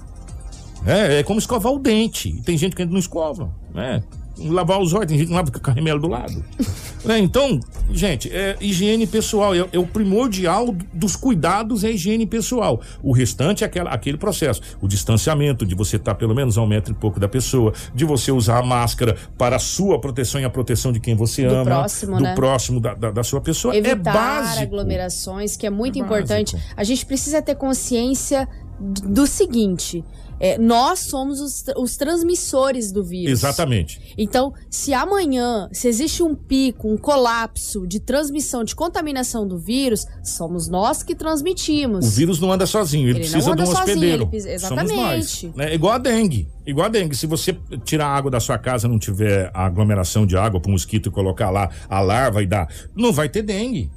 [0.86, 2.40] É, é como escovar o dente.
[2.42, 4.02] Tem gente que ainda não escova, né?
[4.38, 6.44] lavar os olhos, tem gente que não lava com a remela do lado.
[7.08, 12.26] é, então, gente, é higiene pessoal, é, é, o primordial dos cuidados é a higiene
[12.26, 12.80] pessoal.
[13.02, 16.66] O restante é aquela, aquele processo, o distanciamento, de você estar pelo menos a um
[16.66, 20.44] metro e pouco da pessoa, de você usar a máscara para a sua proteção e
[20.44, 21.64] a proteção de quem você do ama.
[21.64, 22.34] Próximo, do né?
[22.34, 23.76] próximo, da, da, da, sua pessoa.
[23.76, 24.62] Evitar é básico.
[24.62, 26.54] aglomerações, que é muito É importante.
[26.54, 26.72] básico.
[26.76, 28.48] A gente precisa ter consciência
[28.80, 30.04] do seguinte.
[30.44, 33.32] É, nós somos os, os transmissores do vírus.
[33.32, 33.98] Exatamente.
[34.18, 40.06] Então, se amanhã, se existe um pico, um colapso de transmissão, de contaminação do vírus,
[40.22, 42.06] somos nós que transmitimos.
[42.06, 44.28] O vírus não anda sozinho, ele, Ele não precisa de um sozinho, hospedeiro.
[44.32, 45.42] ele Somos nós.
[45.42, 45.52] exatamente.
[45.56, 45.70] né?
[45.70, 46.46] É igual a dengue.
[46.66, 47.16] Igual a dengue.
[47.16, 51.08] Se você tirar a água da sua casa não tiver aglomeração de água para mosquito
[51.08, 53.90] e colocar lá a larva e dar, não vai ter dengue.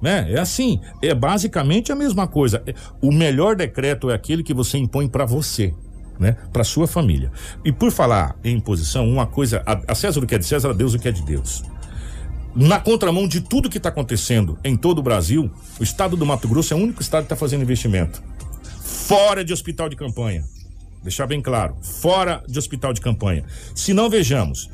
[0.00, 0.32] Né?
[0.32, 2.62] É assim, é basicamente a mesma coisa.
[2.66, 5.74] É- O melhor decreto é aquele que você impõe para você,
[6.18, 6.36] né?
[6.52, 7.30] Para sua família.
[7.64, 10.72] E por falar em imposição, uma coisa, a, César o que é de César, a
[10.72, 11.62] Deus o que é de Deus.
[12.54, 16.48] Na contramão de tudo que está acontecendo em todo o Brasil, o estado do Mato
[16.48, 18.22] Grosso é o único estado que está fazendo investimento.
[18.82, 20.44] Fora de hospital de campanha.
[21.02, 23.44] Deixar bem claro, fora de hospital de campanha.
[23.74, 24.68] Se não vejamos,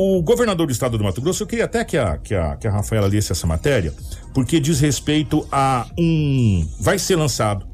[0.00, 2.68] o governador do estado do Mato Grosso, eu queria até que a, que a, que
[2.68, 3.92] a Rafaela lesse essa matéria,
[4.32, 6.64] porque diz respeito a um.
[6.78, 7.66] Vai ser lançado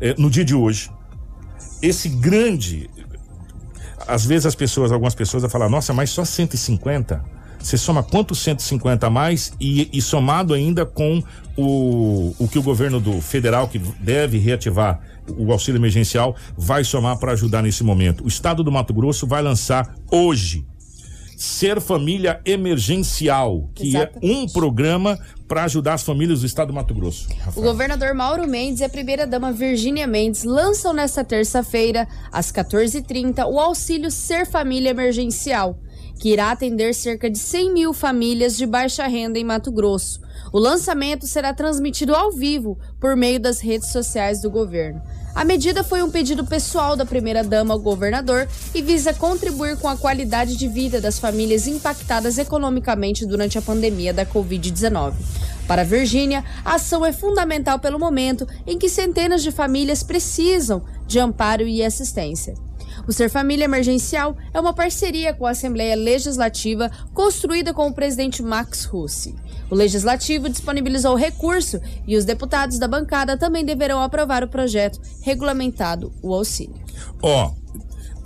[0.00, 0.90] eh, no dia de hoje
[1.82, 2.88] esse grande.
[4.08, 7.22] Às vezes as pessoas, algumas pessoas vão falar, nossa, mas só 150?
[7.58, 11.22] Você soma quantos 150 a mais e, e somado ainda com
[11.54, 15.00] o, o que o governo do federal, que deve reativar
[15.36, 18.24] o auxílio emergencial, vai somar para ajudar nesse momento.
[18.24, 20.64] O estado do Mato Grosso vai lançar hoje
[21.36, 24.26] Ser Família Emergencial, que Exatamente.
[24.26, 27.28] é um programa para ajudar as famílias do estado do Mato Grosso.
[27.54, 33.60] O governador Mauro Mendes e a primeira-dama Virgínia Mendes lançam nesta terça-feira, às 14h30, o
[33.60, 35.78] auxílio Ser Família Emergencial,
[36.18, 40.20] que irá atender cerca de 100 mil famílias de baixa renda em Mato Grosso.
[40.50, 45.02] O lançamento será transmitido ao vivo por meio das redes sociais do governo.
[45.36, 49.94] A medida foi um pedido pessoal da primeira-dama ao governador e visa contribuir com a
[49.94, 55.12] qualidade de vida das famílias impactadas economicamente durante a pandemia da Covid-19.
[55.68, 61.18] Para Virgínia, a ação é fundamental pelo momento em que centenas de famílias precisam de
[61.18, 62.54] amparo e assistência.
[63.06, 68.42] O Ser Família Emergencial é uma parceria com a Assembleia Legislativa construída com o presidente
[68.42, 69.34] Max Russi.
[69.70, 75.00] O Legislativo disponibilizou o recurso e os deputados da bancada também deverão aprovar o projeto
[75.22, 76.74] regulamentado o auxílio.
[77.22, 77.52] Ó,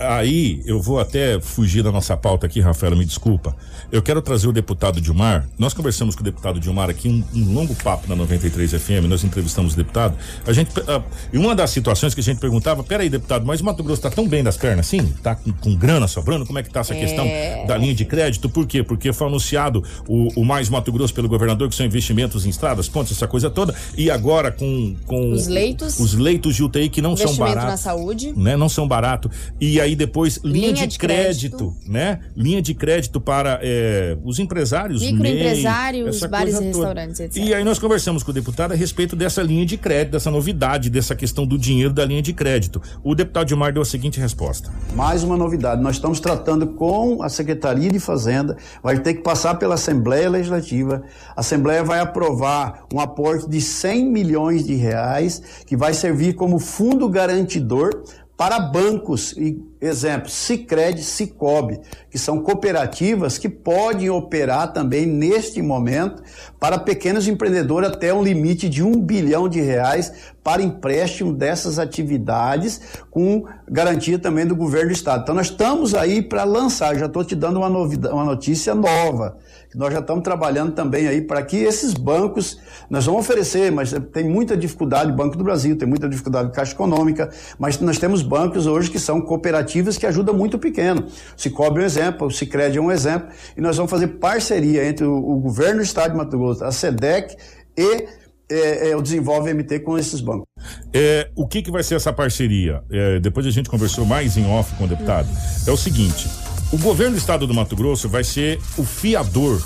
[0.00, 3.54] aí eu vou até fugir da nossa pauta aqui, Rafaela, me desculpa.
[3.92, 5.48] Eu quero trazer o deputado Dilmar.
[5.58, 9.24] Nós conversamos com o deputado Dilmar aqui, um, um longo papo na 93 FM, nós
[9.24, 10.16] entrevistamos o deputado.
[10.46, 13.64] A gente, uh, e uma das situações que a gente perguntava, peraí, deputado, mas o
[13.64, 15.06] Mato Grosso tá tão bem das pernas assim?
[15.22, 16.46] Tá com, com grana sobrando?
[16.46, 17.00] Como é que tá essa É.
[17.00, 17.26] questão
[17.66, 18.48] da linha de crédito?
[18.48, 18.82] Por quê?
[18.82, 22.88] Porque foi anunciado o, o Mais Mato Grosso pelo governador, que são investimentos em estradas,
[22.88, 25.98] pontes, essa coisa toda, e agora com, com Os leitos.
[25.98, 28.32] os leitos de UTI que não são baratos na saúde.
[28.36, 28.56] né?
[28.56, 29.30] Não são barato.
[29.60, 32.20] E aí depois linha, Linha de, de crédito, né?
[32.36, 36.66] Linha de crédito para eh, os empresários, Microempresários, bares e toda.
[36.66, 37.36] restaurantes, etc.
[37.36, 40.90] E aí nós conversamos com o deputado a respeito dessa linha de crédito, dessa novidade,
[40.90, 42.80] dessa questão do dinheiro da linha de crédito.
[43.02, 44.70] O deputado Dilmar deu a seguinte resposta.
[44.94, 49.54] Mais uma novidade, nós estamos tratando com a Secretaria de Fazenda, vai ter que passar
[49.56, 51.02] pela Assembleia Legislativa.
[51.36, 56.58] A Assembleia vai aprovar um aporte de 100 milhões de reais, que vai servir como
[56.58, 58.02] fundo garantidor
[58.36, 66.22] para bancos, e, exemplo, Sicredi, Cicobi, que são cooperativas que podem operar também neste momento
[66.58, 70.12] para pequenos empreendedores até um limite de um bilhão de reais
[70.42, 75.22] para empréstimo dessas atividades com garantia também do governo do estado.
[75.22, 79.36] Então nós estamos aí para lançar, já estou te dando uma, novidade, uma notícia nova,
[79.74, 82.58] nós já estamos trabalhando também aí para que esses bancos,
[82.88, 87.30] nós vamos oferecer, mas tem muita dificuldade, Banco do Brasil tem muita dificuldade Caixa Econômica,
[87.58, 91.06] mas nós temos bancos hoje que são cooperativas que ajudam muito o pequeno.
[91.36, 94.84] O Cicobi é um exemplo, o Cicred é um exemplo, e nós vamos fazer parceria
[94.86, 97.36] entre o, o governo do estado de Mato Grosso, a SEDEC
[97.76, 98.08] e
[98.50, 100.46] é, é, o Desenvolve MT com esses bancos.
[100.92, 102.82] É, o que, que vai ser essa parceria?
[102.90, 105.28] É, depois a gente conversou mais em off com o deputado.
[105.66, 106.28] É o seguinte:
[106.72, 109.62] o governo do estado do Mato Grosso vai ser o fiador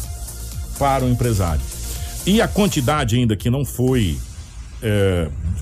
[0.79, 1.63] para o empresário.
[2.27, 4.19] E a quantidade ainda que não foi.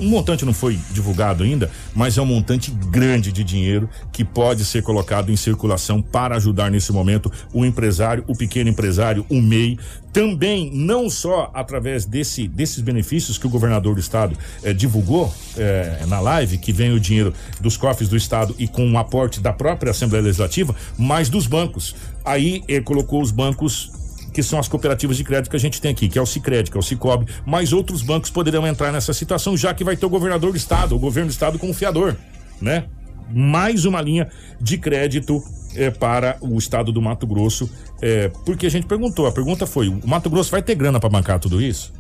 [0.01, 4.65] Um montante não foi divulgado ainda, mas é um montante grande de dinheiro que pode
[4.65, 9.79] ser colocado em circulação para ajudar nesse momento o empresário, o pequeno empresário, o MEI.
[10.13, 16.05] Também, não só através desse, desses benefícios que o governador do estado eh, divulgou eh,
[16.07, 19.55] na live, que vem o dinheiro dos cofres do estado e com o aporte da
[19.55, 21.95] própria Assembleia Legislativa, mas dos bancos.
[22.23, 23.91] Aí ele colocou os bancos
[24.33, 26.71] que são as cooperativas de crédito que a gente tem aqui, que é o Sicredi,
[26.71, 30.07] que é o Cicobi, mas outros bancos poderão entrar nessa situação, já que vai ter
[30.07, 32.17] o governador do estado, o governo do estado como fiador,
[32.61, 32.85] né?
[33.31, 34.29] Mais uma linha
[34.61, 35.43] de crédito
[35.75, 37.71] eh, para o estado do Mato Grosso,
[38.01, 41.09] eh, porque a gente perguntou, a pergunta foi, o Mato Grosso vai ter grana para
[41.09, 41.93] bancar tudo isso?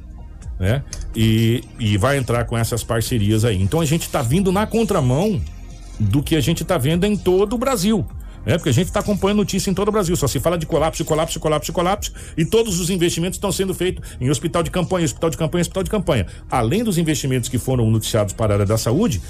[0.59, 0.83] Né?
[1.17, 3.61] E, e vai entrar com essas parcerias aí.
[3.61, 5.41] Então a gente está vindo na contramão
[5.99, 8.07] do que a gente está vendo em todo o Brasil.
[8.45, 10.17] É, porque a gente está acompanhando notícia em todo o Brasil.
[10.17, 12.13] Só se fala de colapso, colapso, colapso, colapso.
[12.37, 15.83] E todos os investimentos estão sendo feitos em hospital de campanha, hospital de campanha, hospital
[15.83, 16.27] de campanha.
[16.51, 19.21] Além dos investimentos que foram noticiados para a área da saúde,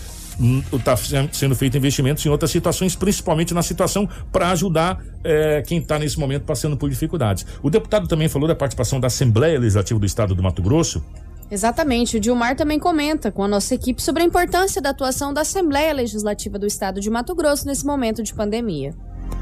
[0.72, 0.96] está
[1.30, 6.18] sendo feito investimentos em outras situações, principalmente na situação para ajudar eh, quem está nesse
[6.18, 7.46] momento passando por dificuldades.
[7.62, 11.04] O deputado também falou da participação da Assembleia Legislativa do Estado do Mato Grosso.
[11.52, 12.16] Exatamente.
[12.16, 15.92] O Dilmar também comenta com a nossa equipe sobre a importância da atuação da Assembleia
[15.92, 18.94] Legislativa do Estado de Mato Grosso nesse momento de pandemia.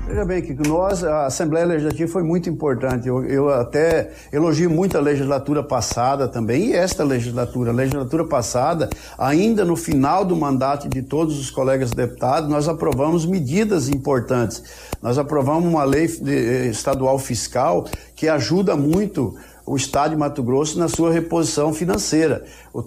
[0.08, 3.06] Veja bem que nós, a Assembleia Legislativa foi muito importante.
[3.06, 7.70] Eu, eu, até elogio muito a legislatura passada também e esta legislatura.
[7.70, 13.24] A legislatura passada, ainda no final do mandato de todos os colegas deputados, nós aprovamos
[13.24, 14.64] medidas importantes.
[15.00, 17.86] Nós aprovamos uma lei de, estadual fiscal
[18.16, 19.36] que ajuda muito
[19.66, 22.44] o Estado de Mato Grosso na sua reposição financeira.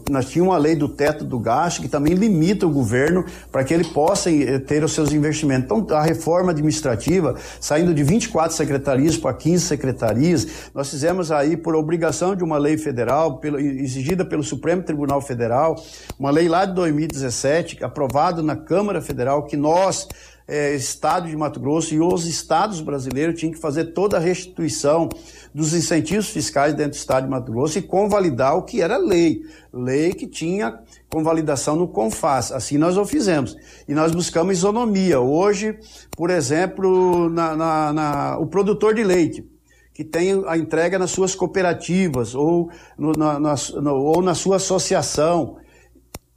[0.09, 3.73] Nós tínhamos uma lei do teto do gasto que também limita o governo para que
[3.73, 5.65] ele possa eh, ter os seus investimentos.
[5.65, 11.75] Então, a reforma administrativa, saindo de 24 secretarias para 15 secretarias, nós fizemos aí, por
[11.75, 15.75] obrigação de uma lei federal, exigida pelo Supremo Tribunal Federal,
[16.17, 20.07] uma lei lá de 2017, aprovada na Câmara Federal, que nós,
[20.47, 25.09] é, Estado de Mato Grosso e os estados brasileiros tinham que fazer toda a restituição
[25.53, 29.43] dos incentivos fiscais dentro do Estado de Mato Grosso e convalidar o que era lei.
[29.71, 30.79] Lei que tinha
[31.09, 32.51] convalidação no CONFAS.
[32.51, 33.55] Assim nós o fizemos.
[33.87, 35.19] E nós buscamos isonomia.
[35.19, 35.77] Hoje,
[36.11, 39.53] por exemplo, na, na, na, o produtor de leite
[39.93, 44.55] que tem a entrega nas suas cooperativas ou, no, na, na, no, ou na sua
[44.55, 45.57] associação,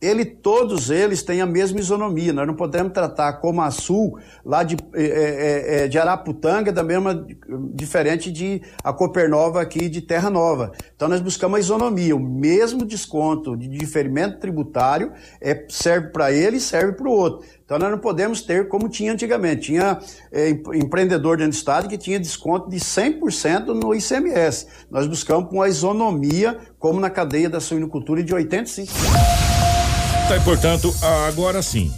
[0.01, 2.33] ele, todos eles têm a mesma isonomia.
[2.33, 7.27] Nós não podemos tratar como a Sul, lá de, é, é, de Araputanga, da mesma,
[7.73, 10.73] diferente de a Copernova aqui de Terra Nova.
[10.95, 12.15] Então nós buscamos a isonomia.
[12.15, 17.47] O mesmo desconto de diferimento tributário é, serve para ele e serve para o outro.
[17.65, 19.63] Então nós não podemos ter como tinha antigamente.
[19.69, 19.99] Tinha
[20.31, 24.67] é, empreendedor dentro do estado que tinha desconto de 100% no ICMS.
[24.91, 29.46] Nós buscamos uma isonomia, como na cadeia da suinocultura, de 85%.
[30.29, 30.93] Tá, e, portanto,
[31.29, 31.95] agora sim.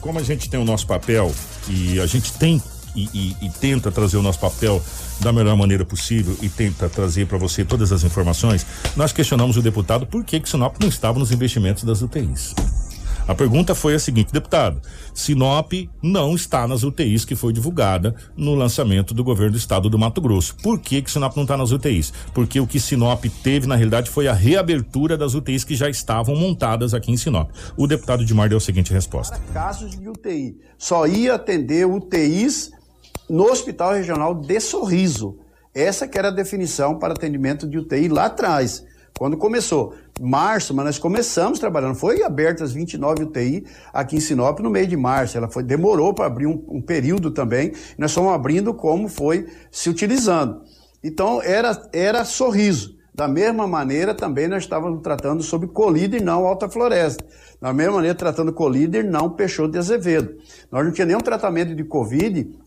[0.00, 1.32] como a gente tem o nosso papel
[1.68, 2.60] e a gente tem
[2.96, 4.82] e, e, e tenta trazer o nosso papel
[5.20, 8.66] da melhor maneira possível e tenta trazer para você todas as informações,
[8.96, 12.54] nós questionamos o deputado por que que Sinop não estava nos investimentos das UTIs.
[13.30, 14.82] A pergunta foi a seguinte, deputado:
[15.14, 15.72] Sinop
[16.02, 20.20] não está nas UTIs que foi divulgada no lançamento do governo do estado do Mato
[20.20, 20.56] Grosso.
[20.56, 22.12] Por que que Sinop não está nas UTIs?
[22.34, 26.34] Porque o que Sinop teve na realidade foi a reabertura das UTIs que já estavam
[26.34, 27.52] montadas aqui em Sinop.
[27.76, 30.58] O deputado Dimar deu a seguinte resposta: casos de UTI.
[30.76, 32.72] Só ia atender UTIs
[33.28, 35.38] no Hospital Regional de Sorriso.
[35.72, 38.84] Essa que era a definição para atendimento de UTI lá atrás,
[39.18, 39.94] quando começou.
[40.20, 41.94] Março, mas nós começamos trabalhando.
[41.94, 45.36] Foi aberta as 29 UTI aqui em Sinop no meio de março.
[45.36, 47.72] Ela foi, demorou para abrir um, um período também.
[47.96, 50.62] Nós fomos abrindo como foi se utilizando.
[51.02, 52.98] Então era, era sorriso.
[53.12, 57.24] Da mesma maneira, também nós estávamos tratando sobre colíder não alta floresta.
[57.60, 60.36] Da mesma maneira, tratando colíder não Peixoto de Azevedo.
[60.70, 62.58] Nós não tínhamos nenhum tratamento de Covid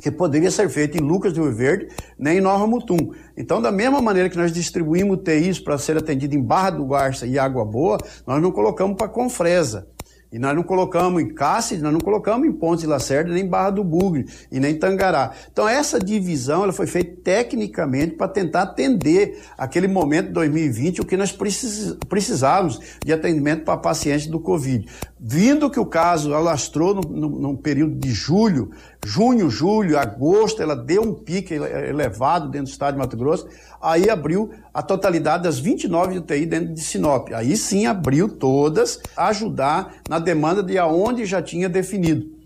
[0.00, 1.88] que poderia ser feito em Lucas do Rio Verde,
[2.18, 3.12] nem em Nova Mutum.
[3.36, 7.26] Então, da mesma maneira que nós distribuímos UTIs para ser atendido em Barra do Garça
[7.26, 9.86] e Água Boa, nós não colocamos para Confresa.
[10.30, 13.70] E nós não colocamos em Cáceres, nós não colocamos em Pontes de Lacerda, nem Barra
[13.70, 15.32] do Bugre e nem Tangará.
[15.50, 21.06] Então essa divisão ela foi feita tecnicamente para tentar atender aquele momento de 2020, o
[21.06, 24.86] que nós precis, precisávamos de atendimento para pacientes do Covid.
[25.18, 28.70] Vindo que o caso alastrou no, no, no período de julho,
[29.04, 33.48] junho, julho, agosto, ela deu um pique elevado dentro do estado de Mato Grosso,
[33.80, 37.32] aí abriu a totalidade das 29 UTI dentro de Sinop.
[37.32, 42.38] Aí sim abriu todas, ajudar na demanda de aonde já tinha definido.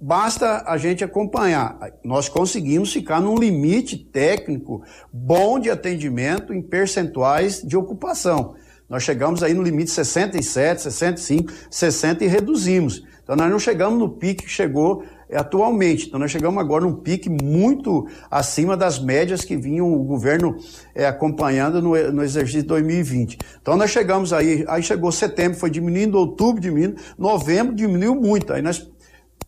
[0.00, 1.78] Basta a gente acompanhar.
[2.02, 8.54] Nós conseguimos ficar num limite técnico bom de atendimento em percentuais de ocupação.
[8.88, 13.04] Nós chegamos aí no limite 67, 65, 60 e reduzimos.
[13.22, 15.04] Então nós não chegamos no pique que chegou
[15.36, 16.06] atualmente.
[16.06, 20.56] Então nós chegamos agora num pique muito acima das médias que vinham o governo
[20.94, 23.38] é, acompanhando no, no exercício de 2020.
[23.60, 28.52] Então nós chegamos aí, aí chegou setembro, foi diminuindo, outubro diminuindo, novembro diminuiu muito.
[28.52, 28.90] Aí nós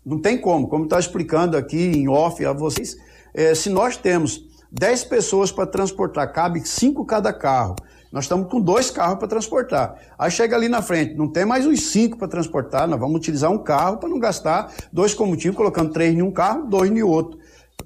[0.04, 2.96] não tem como, como está explicando aqui em off a vocês,
[3.34, 7.74] é, se nós temos 10 pessoas para transportar, cabe 5 cada carro.
[8.12, 9.94] Nós estamos com dois carros para transportar.
[10.18, 13.50] Aí chega ali na frente, não tem mais os cinco para transportar, nós vamos utilizar
[13.50, 17.38] um carro para não gastar dois combustíveis, colocando três em um carro, dois em outro,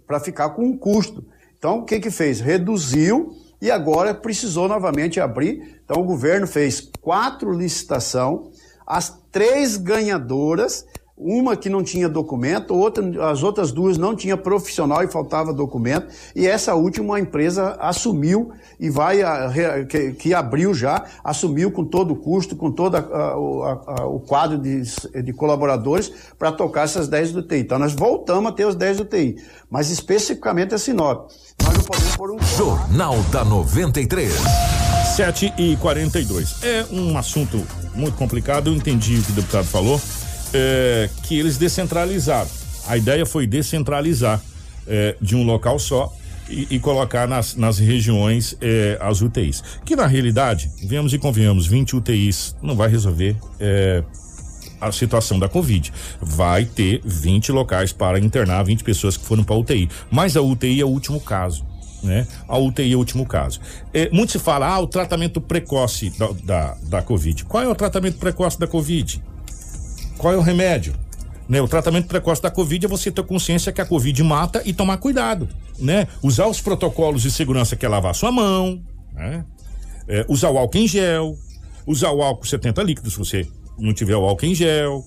[0.07, 1.25] para ficar com um custo.
[1.59, 2.41] Então, o que que fez?
[2.41, 5.81] Reduziu e agora precisou novamente abrir.
[5.85, 8.51] Então, o governo fez quatro licitação,
[8.87, 10.87] as três ganhadoras
[11.17, 16.09] uma que não tinha documento, outra, as outras duas não tinha profissional e faltava documento,
[16.35, 18.51] e essa última a empresa assumiu
[18.81, 19.53] e vai, a,
[19.89, 24.59] que, que, abriu já, assumiu com todo o custo, com todo a, a, o quadro
[24.59, 24.83] de,
[25.23, 27.61] de colaboradores para tocar essas 10 UTI.
[27.61, 29.37] Então nós voltamos a ter os 10 UTI,
[29.71, 31.31] mas especificamente a Sinop.
[31.63, 32.39] Nós não podemos pôr um...
[32.57, 34.35] Jornal da 93.
[35.15, 40.01] 7 e 42 É um assunto muito complicado, eu entendi o que o deputado falou
[40.55, 42.49] é, que eles descentralizaram.
[42.87, 44.41] A ideia foi descentralizar
[44.87, 46.13] é, de um local só
[46.49, 49.63] e, e colocar nas, nas regiões é, as UTIs.
[49.85, 54.03] Que na realidade, vemos e convenhamos, 20 UTIs não vai resolver é,
[54.81, 55.93] a situação da Covid.
[56.21, 59.89] Vai ter 20 locais para internar 20 pessoas que foram para UTI.
[60.11, 61.65] Mas a UTI é o último caso.
[62.03, 62.27] Né?
[62.47, 63.61] A UTI é o último caso.
[63.93, 67.47] É, muito se fala, ah, o tratamento precoce da, da, da Covid.
[67.47, 69.23] Qual é o tratamento precoce da Covid?
[70.19, 70.95] Qual é o remédio?
[71.49, 74.73] Né, o tratamento precoce da Covid é você ter consciência que a Covid mata e
[74.73, 75.47] tomar cuidado,
[75.79, 76.09] né?
[76.23, 79.45] Usar os protocolos de segurança que é lavar sua mão, né?
[80.09, 81.37] É, usar o álcool em gel,
[81.87, 83.47] usar o álcool 70 líquidos se você
[83.79, 85.05] não tiver o álcool em gel,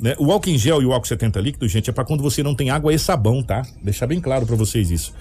[0.00, 0.14] né?
[0.18, 2.54] O álcool em gel e o álcool 70 líquido, gente, é para quando você não
[2.54, 3.62] tem água e sabão, tá?
[3.82, 5.12] Deixar bem claro para vocês isso.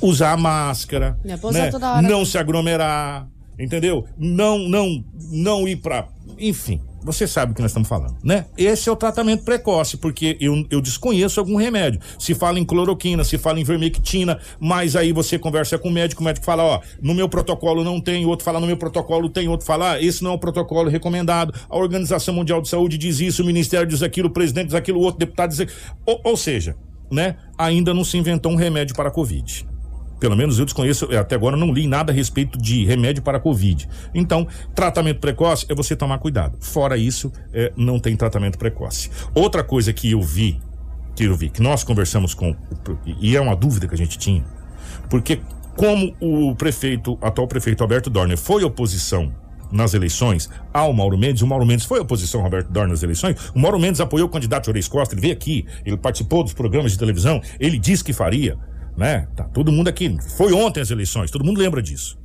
[0.00, 1.18] Usar a máscara,
[2.02, 2.08] né?
[2.08, 3.26] não se aglomerar,
[3.58, 4.04] entendeu?
[4.18, 8.46] Não, não, não ir para, enfim, você sabe o que nós estamos falando, né?
[8.58, 12.00] Esse é o tratamento precoce, porque eu, eu desconheço algum remédio.
[12.18, 16.20] Se fala em cloroquina, se fala em vermectina, mas aí você conversa com o médico,
[16.20, 19.48] o médico fala, ó, no meu protocolo não tem, outro fala no meu protocolo tem,
[19.48, 21.54] outro fala, ah, esse não é o protocolo recomendado.
[21.70, 24.98] A Organização Mundial de Saúde diz isso, o Ministério diz aquilo, o presidente diz aquilo,
[24.98, 25.78] o outro deputado diz aquilo.
[26.04, 26.76] Ou, ou seja,
[27.10, 27.36] né?
[27.56, 29.66] Ainda não se inventou um remédio para a Covid.
[30.18, 33.40] Pelo menos eu desconheço, até agora não li nada a respeito de remédio para a
[33.40, 33.88] Covid.
[34.14, 36.56] Então, tratamento precoce é você tomar cuidado.
[36.60, 39.10] Fora isso, é, não tem tratamento precoce.
[39.34, 40.60] Outra coisa que eu vi,
[41.14, 42.56] que eu vi, que nós conversamos com,
[43.20, 44.44] e é uma dúvida que a gente tinha,
[45.10, 45.40] porque
[45.76, 49.32] como o prefeito, atual prefeito Alberto Dorner foi oposição
[49.70, 51.42] nas eleições ao Mauro Mendes.
[51.42, 53.50] O Mauro Mendes foi oposição Roberto Dorn nas eleições.
[53.54, 55.14] O Mauro Mendes apoiou o candidato Juarez Costa.
[55.14, 58.56] Ele veio aqui, ele participou dos programas de televisão, ele disse que faria,
[58.96, 59.28] né?
[59.36, 60.16] Tá todo mundo aqui.
[60.36, 62.18] Foi ontem as eleições, todo mundo lembra disso.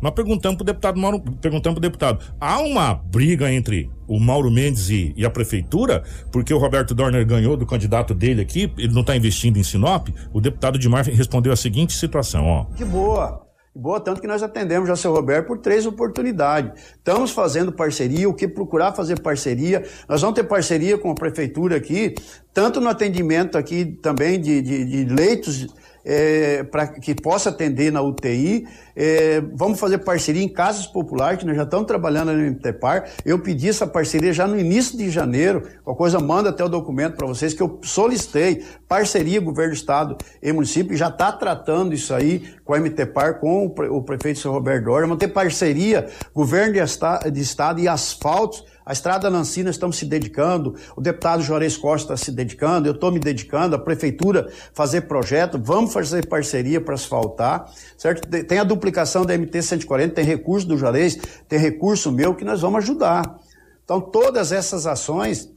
[0.00, 4.90] Nós perguntamos pro deputado Mauro, perguntamos pro deputado, há uma briga entre o Mauro Mendes
[4.90, 9.00] e, e a prefeitura, porque o Roberto Dorner ganhou do candidato dele aqui, ele não
[9.00, 10.08] está investindo em Sinop?
[10.32, 12.64] O deputado Dimar respondeu a seguinte situação, ó.
[12.76, 13.46] Que boa.
[13.78, 16.82] Boa, tanto que nós atendemos já seu Roberto por três oportunidades.
[16.96, 19.84] Estamos fazendo parceria, o que procurar fazer parceria.
[20.08, 22.14] Nós vamos ter parceria com a prefeitura aqui,
[22.54, 25.66] tanto no atendimento aqui também de, de, de leitos
[26.06, 28.64] é, para que possa atender na UTI.
[28.94, 33.10] É, vamos fazer parceria em casas populares, que nós já estamos trabalhando no MTPAR.
[33.24, 35.62] Eu pedi essa parceria já no início de janeiro.
[35.82, 38.64] Qualquer coisa, manda até o documento para vocês que eu solicitei.
[38.88, 43.66] Parceria, governo do estado e município, já está tratando isso aí com a MTPAR, com
[43.66, 45.08] o, pre, o prefeito São Roberto Dória.
[45.08, 50.76] Vamos ter parceria, governo de, de estado e asfaltos a Estrada Lancina estamos se dedicando,
[50.94, 55.60] o deputado Juarez Costa está se dedicando, eu estou me dedicando, a prefeitura fazer projeto,
[55.60, 57.68] vamos fazer parceria para asfaltar,
[57.98, 58.28] certo?
[58.44, 61.18] Tem a duplicação da MT 140, tem recurso do Juarez,
[61.48, 63.40] tem recurso meu que nós vamos ajudar.
[63.84, 65.52] Então, todas essas ações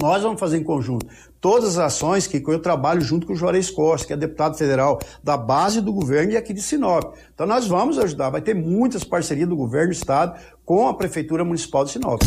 [0.00, 1.06] nós vamos fazer em conjunto.
[1.40, 5.00] Todas as ações que eu trabalho junto com o Juarez Costa, que é deputado federal
[5.22, 7.14] da base do governo e aqui de Sinop.
[7.34, 11.44] Então nós vamos ajudar, vai ter muitas parcerias do governo do estado com a Prefeitura
[11.44, 12.22] Municipal de Sinop.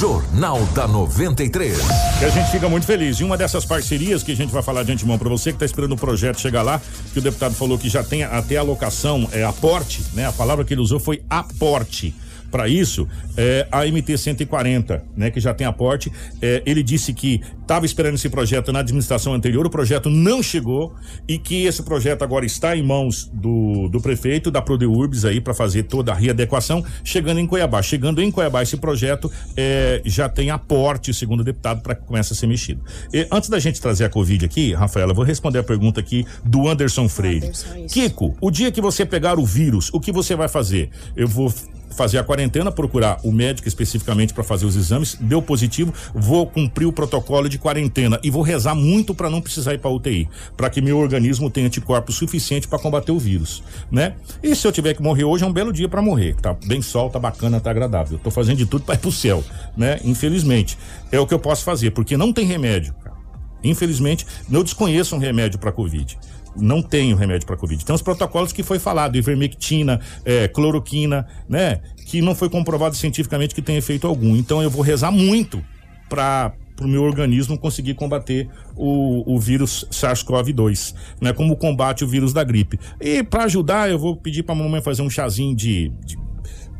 [0.00, 1.78] Jornal da 93.
[2.18, 3.20] Que a gente fica muito feliz.
[3.20, 5.64] E uma dessas parcerias que a gente vai falar de antemão para você que está
[5.64, 6.80] esperando o projeto chegar lá,
[7.12, 10.26] que o deputado falou que já tem até alocação, é aporte, né?
[10.26, 12.14] A palavra que ele usou foi aporte
[12.54, 16.12] para isso é, a MT 140, né, que já tem aporte.
[16.40, 20.94] É, ele disse que estava esperando esse projeto na administração anterior, o projeto não chegou
[21.26, 25.52] e que esse projeto agora está em mãos do, do prefeito, da Prodeurbs aí, para
[25.52, 27.82] fazer toda a readequação, chegando em Cuiabá.
[27.82, 32.34] Chegando em Cuiabá, esse projeto é, já tem aporte, segundo o deputado, para que comece
[32.34, 32.82] a ser mexido.
[33.12, 36.24] E, antes da gente trazer a Covid aqui, Rafaela, eu vou responder a pergunta aqui
[36.44, 37.46] do Anderson Freire.
[37.46, 40.90] Anderson, Kiko, o dia que você pegar o vírus, o que você vai fazer?
[41.16, 41.52] Eu vou
[41.94, 46.86] fazer a quarentena, procurar o médico especificamente para fazer os exames, deu positivo, vou cumprir
[46.86, 50.68] o protocolo de quarentena e vou rezar muito para não precisar ir para UTI, para
[50.68, 54.14] que meu organismo tenha anticorpos suficiente para combater o vírus, né?
[54.42, 56.82] E se eu tiver que morrer hoje é um belo dia para morrer, tá bem
[56.82, 58.18] sol, tá bacana, tá agradável.
[58.18, 59.44] Tô fazendo de tudo para ir pro céu,
[59.76, 60.00] né?
[60.04, 60.76] Infelizmente,
[61.10, 63.14] é o que eu posso fazer, porque não tem remédio, cara.
[63.62, 66.18] Infelizmente, não desconheço um remédio para covid
[66.56, 67.84] não tem o remédio para Covid.
[67.84, 71.80] Tem os protocolos que foi falado, ivermectina, é, cloroquina, né?
[72.06, 74.36] Que não foi comprovado cientificamente que tem efeito algum.
[74.36, 75.64] Então eu vou rezar muito
[76.08, 81.32] para o meu organismo conseguir combater o, o vírus SARS-CoV-2, né?
[81.32, 82.78] Como combate o vírus da gripe.
[83.00, 86.23] E para ajudar, eu vou pedir para a mamãe fazer um chazinho de, de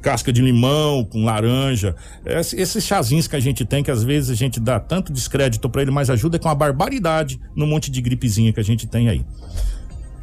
[0.04, 1.96] casca de limão, com laranja.
[2.26, 5.80] Esses chazinhos que a gente tem, que às vezes a gente dá tanto descrédito para
[5.80, 9.24] ele, mas ajuda com a barbaridade no monte de gripezinha que a gente tem aí.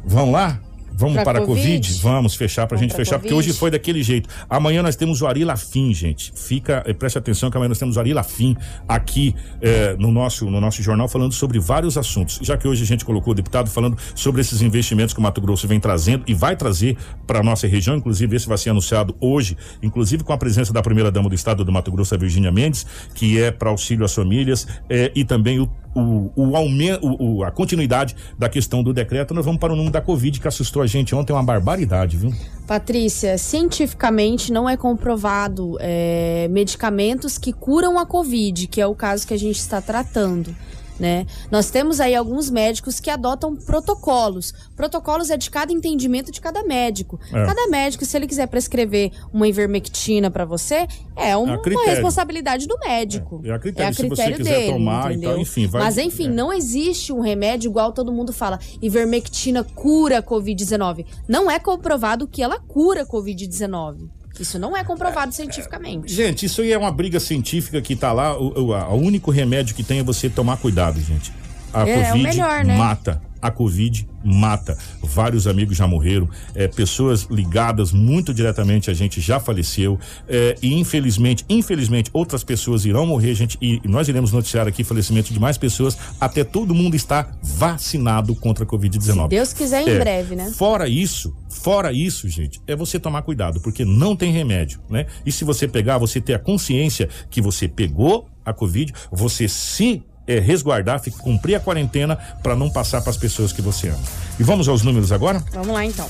[0.04, 0.60] Vamos lá?
[0.94, 1.62] Vamos pra para a COVID?
[1.62, 2.00] COVID?
[2.02, 3.22] Vamos fechar para a gente fechar, COVID?
[3.22, 4.28] porque hoje foi daquele jeito.
[4.48, 6.32] Amanhã nós temos o Ari Lafim, gente.
[6.34, 8.56] Fica, eh, preste atenção que amanhã nós temos o Ari Lafim
[8.88, 12.38] aqui eh, no, nosso, no nosso jornal falando sobre vários assuntos.
[12.42, 15.40] Já que hoje a gente colocou o deputado falando sobre esses investimentos que o Mato
[15.40, 19.16] Grosso vem trazendo e vai trazer para a nossa região, inclusive esse vai ser anunciado
[19.20, 22.52] hoje, inclusive com a presença da primeira dama do estado do Mato Grosso, a Virgínia
[22.52, 27.44] Mendes, que é para auxílio às famílias, eh, e também o o, o aumento, o,
[27.44, 30.82] a continuidade da questão do decreto, nós vamos para o número da Covid que assustou
[30.82, 32.32] a gente ontem, uma barbaridade, viu?
[32.66, 39.26] Patrícia, cientificamente não é comprovado é, medicamentos que curam a Covid, que é o caso
[39.26, 40.54] que a gente está tratando
[41.02, 41.26] né?
[41.50, 44.54] Nós temos aí alguns médicos que adotam protocolos.
[44.76, 47.18] Protocolos é de cada entendimento de cada médico.
[47.32, 47.44] É.
[47.44, 50.86] Cada médico, se ele quiser prescrever uma ivermectina para você,
[51.16, 53.40] é uma, é uma, responsabilidade do médico.
[53.42, 55.38] É, é a critério, é a critério se você dele, tomar entendeu?
[55.38, 55.66] enfim.
[55.66, 56.30] Vai, Mas enfim, é.
[56.30, 58.60] não existe um remédio igual todo mundo fala.
[58.80, 61.04] Ivermectina cura COVID-19.
[61.26, 64.21] Não é comprovado que ela cura COVID-19.
[64.38, 66.12] Isso não é comprovado é, cientificamente.
[66.12, 68.38] Gente, isso aí é uma briga científica que tá lá.
[68.38, 71.32] O, o, o único remédio que tem é você tomar cuidado, gente.
[71.72, 72.76] A é, Covid é melhor, né?
[72.76, 74.78] mata a Covid mata.
[75.02, 80.78] Vários amigos já morreram, é, pessoas ligadas muito diretamente a gente já faleceu é, e
[80.78, 85.58] infelizmente, infelizmente outras pessoas irão morrer, gente, e nós iremos noticiar aqui falecimento de mais
[85.58, 89.22] pessoas até todo mundo estar vacinado contra a Covid-19.
[89.24, 90.52] Se Deus quiser em é, breve, né?
[90.52, 95.06] Fora isso, fora isso, gente, é você tomar cuidado, porque não tem remédio, né?
[95.24, 100.02] E se você pegar, você ter a consciência que você pegou a Covid, você se
[100.26, 104.02] é, resguardar, cumprir a quarentena para não passar para as pessoas que você ama.
[104.38, 105.44] E vamos aos números agora?
[105.52, 106.08] Vamos lá então.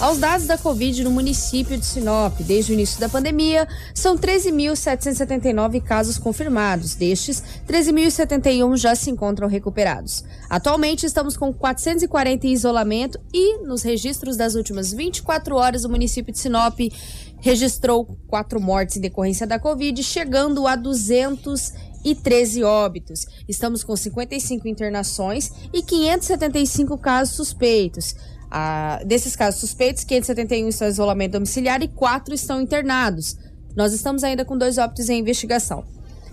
[0.00, 5.82] Aos dados da Covid no município de Sinop, desde o início da pandemia, são 13.779
[5.82, 6.94] casos confirmados.
[6.94, 10.24] Destes, 13.071 já se encontram recuperados.
[10.48, 16.32] Atualmente, estamos com 440 em isolamento e, nos registros das últimas 24 horas, o município
[16.32, 16.80] de Sinop
[17.38, 23.26] registrou quatro mortes em decorrência da Covid, chegando a 213 óbitos.
[23.46, 28.14] Estamos com 55 internações e 575 casos suspeitos.
[29.06, 33.36] Desses casos suspeitos, 571 estão em isolamento domiciliar e 4 estão internados.
[33.76, 35.84] Nós estamos ainda com dois óbitos em investigação.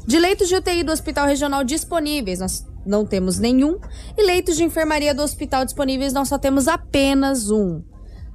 [0.06, 3.78] De leitos de UTI do Hospital Regional disponíveis, nós não temos nenhum.
[4.18, 7.84] E leitos de enfermaria do hospital disponíveis, nós só temos apenas um.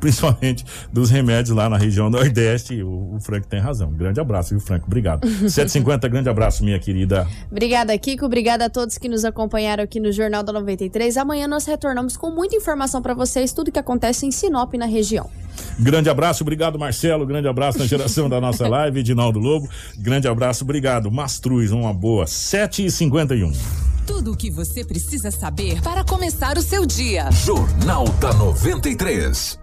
[0.00, 2.82] Principalmente dos remédios lá na região Nordeste.
[2.82, 3.90] O, o Frank tem razão.
[3.90, 4.84] Um grande abraço, viu, Frank?
[4.86, 5.28] Obrigado.
[5.28, 7.28] 750, grande abraço, minha querida.
[7.50, 8.24] Obrigada, Kiko.
[8.24, 11.16] Obrigada a todos que nos acompanharam aqui no Jornal da 93.
[11.18, 15.28] Amanhã nós retornamos com muita informação para vocês, tudo que acontece em Sinop na região.
[15.78, 20.64] Grande abraço, obrigado Marcelo, grande abraço na geração da nossa live, Edinaldo Lobo, grande abraço,
[20.64, 26.58] obrigado, Mastruz, uma boa, 7 e 51 Tudo o que você precisa saber para começar
[26.58, 27.30] o seu dia.
[27.30, 29.61] Jornal da 93.